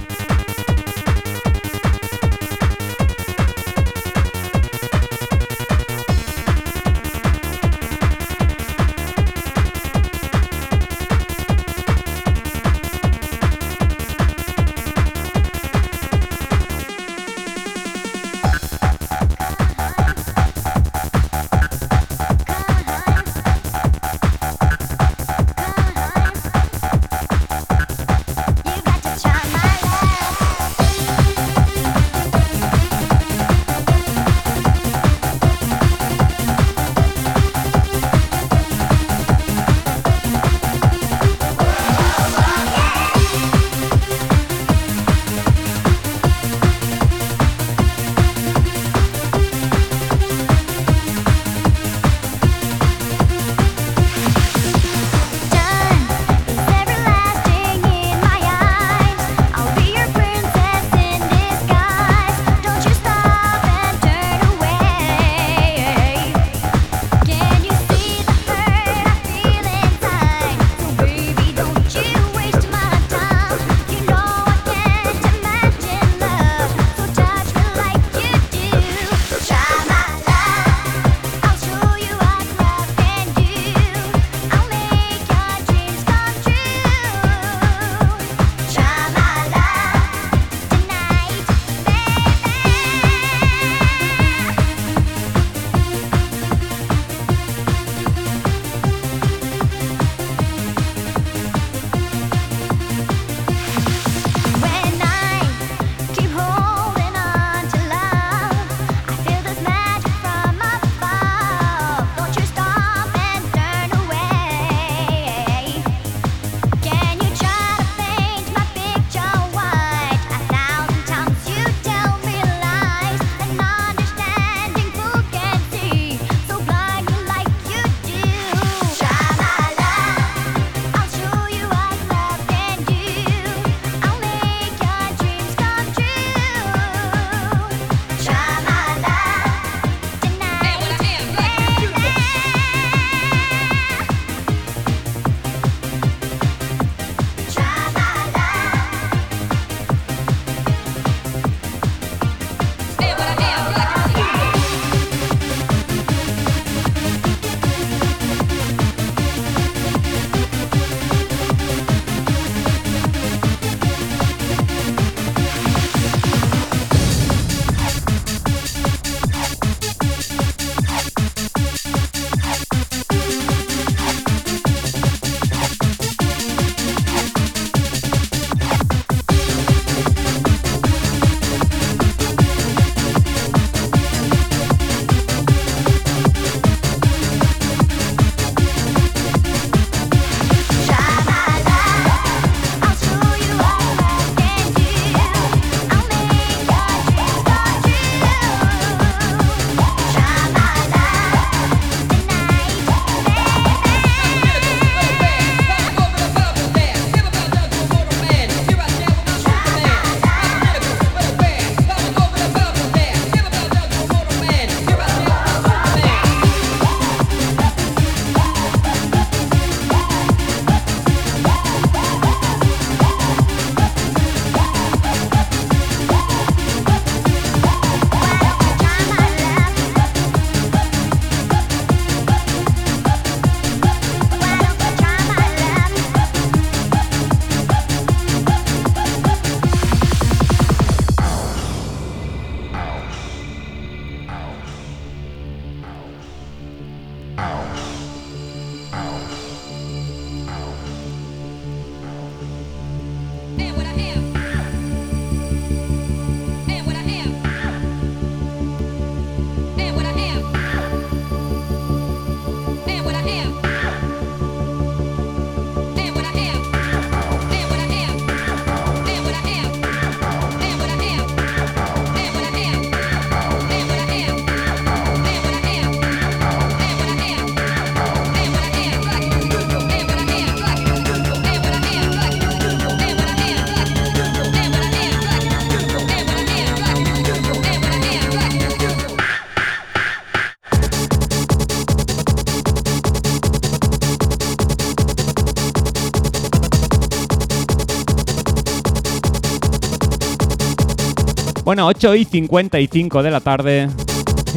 Bueno, 301.70 301.86
8 301.86 302.16
y 302.16 302.26
55 302.26 303.22
de 303.22 303.30
la 303.30 303.42
tarde. 303.42 303.88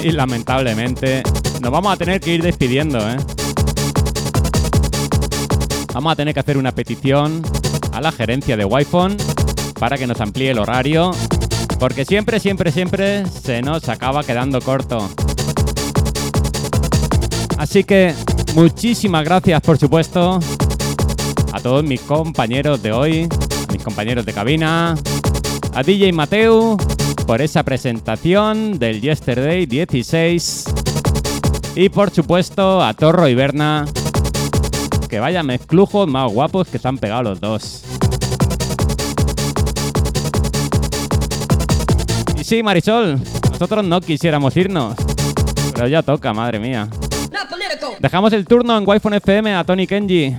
Y 0.03 0.13
lamentablemente 0.13 1.23
nos 1.61 1.71
vamos 1.71 1.93
a 1.93 1.97
tener 1.99 2.23
que 2.23 2.33
ir 2.33 2.43
despidiendo, 2.43 2.99
¿eh? 3.01 3.19
Vamos 5.93 6.11
a 6.11 6.17
tener 6.17 6.33
que 6.33 6.41
hacer 6.41 6.57
una 6.57 6.73
petición 6.73 7.43
a 7.93 8.01
la 8.01 8.13
gerencia 8.13 8.57
de 8.57 8.65
Wi-Fi 8.65 9.15
para 9.79 9.99
que 9.99 10.07
nos 10.07 10.23
amplíe 10.23 10.53
el 10.53 10.59
horario. 10.59 11.11
Porque 11.79 12.07
siempre, 12.07 12.41
siempre, 12.41 12.73
siempre 12.73 13.27
se 13.27 13.61
nos 13.61 13.91
acaba 13.91 14.25
quedando 14.25 14.63
corto. 14.63 15.11
Así 17.59 17.85
que 17.85 18.15
muchísimas 18.55 19.23
gracias, 19.23 19.61
por 19.61 19.77
supuesto, 19.77 20.41
a 21.53 21.61
todos 21.61 21.85
mis 21.85 22.01
compañeros 22.01 22.83
de 22.83 22.91
hoy, 22.91 23.29
mis 23.71 23.83
compañeros 23.83 24.25
de 24.25 24.33
cabina, 24.33 24.95
a 25.75 25.83
DJ 25.83 26.11
Mateu 26.15 26.79
por 27.27 27.41
esa 27.41 27.63
presentación 27.63 28.79
del 28.79 29.01
Yesterday 29.01 29.67
16 29.67 30.65
y 31.77 31.89
por 31.89 32.11
supuesto 32.11 32.83
a 32.83 32.93
Torro 32.95 33.29
y 33.29 33.35
Berna, 33.35 33.87
que 35.09 35.21
vaya 35.21 35.43
mezclujos 35.43 36.09
más 36.09 36.33
guapos 36.33 36.69
que 36.69 36.77
están 36.77 36.99
pegados 36.99 37.25
los 37.25 37.41
dos. 37.41 37.85
Y 42.39 42.45
sí, 42.45 42.63
Marisol, 42.63 43.21
nosotros 43.51 43.85
no 43.85 44.01
quisiéramos 44.01 44.57
irnos, 44.57 44.95
pero 45.75 45.89
ya 45.89 46.03
toca, 46.03 46.33
madre 46.33 46.59
mía. 46.59 46.89
Dejamos 48.01 48.33
el 48.33 48.47
turno 48.47 48.77
en 48.77 48.85
Wi-Fi 48.87 49.17
FM 49.17 49.55
a 49.55 49.65
Tony 49.65 49.87
Kenji. 49.87 50.37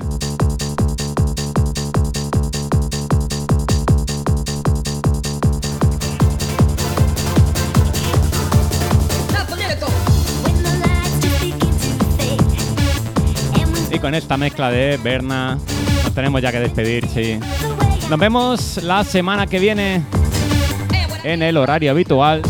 Con 14.03 14.15
esta 14.15 14.35
mezcla 14.35 14.69
de 14.69 14.97
Berna, 14.97 15.57
nos 16.03 16.13
tenemos 16.13 16.41
ya 16.41 16.51
que 16.51 16.59
despedir, 16.59 17.07
sí. 17.07 17.39
Nos 18.09 18.19
vemos 18.19 18.83
la 18.83 19.05
semana 19.05 19.47
que 19.47 19.59
viene 19.59 20.03
en 21.23 21.41
el 21.41 21.55
horario 21.55 21.89
habitual 21.91 22.41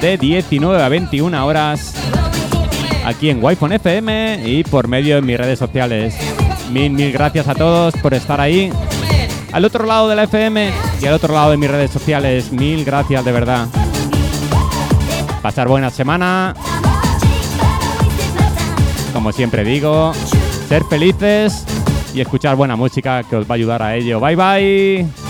de 0.00 0.16
19 0.16 0.82
a 0.82 0.88
21 0.88 1.46
horas 1.46 1.94
aquí 3.04 3.28
en 3.28 3.44
Wi-Fi 3.44 3.74
FM 3.74 4.44
y 4.46 4.64
por 4.64 4.88
medio 4.88 5.16
de 5.16 5.20
mis 5.20 5.36
redes 5.36 5.58
sociales. 5.58 6.16
Mil, 6.72 6.92
mil 6.92 7.12
gracias 7.12 7.46
a 7.46 7.54
todos 7.54 7.92
por 7.98 8.14
estar 8.14 8.40
ahí. 8.40 8.72
Al 9.52 9.66
otro 9.66 9.84
lado 9.84 10.08
de 10.08 10.16
la 10.16 10.22
FM 10.22 10.72
y 11.02 11.06
al 11.06 11.12
otro 11.12 11.34
lado 11.34 11.50
de 11.50 11.58
mis 11.58 11.70
redes 11.70 11.90
sociales. 11.90 12.50
Mil 12.50 12.82
gracias 12.86 13.22
de 13.26 13.30
verdad. 13.30 13.68
Pasar 15.42 15.68
buena 15.68 15.90
semana. 15.90 16.54
Como 19.14 19.30
siempre 19.30 19.62
digo, 19.64 20.12
ser 20.68 20.82
felices 20.84 21.64
y 22.12 22.20
escuchar 22.20 22.56
buena 22.56 22.74
música 22.74 23.22
que 23.22 23.36
os 23.36 23.46
va 23.48 23.52
a 23.52 23.54
ayudar 23.54 23.82
a 23.82 23.94
ello. 23.96 24.20
Bye 24.20 24.36
bye. 24.36 25.23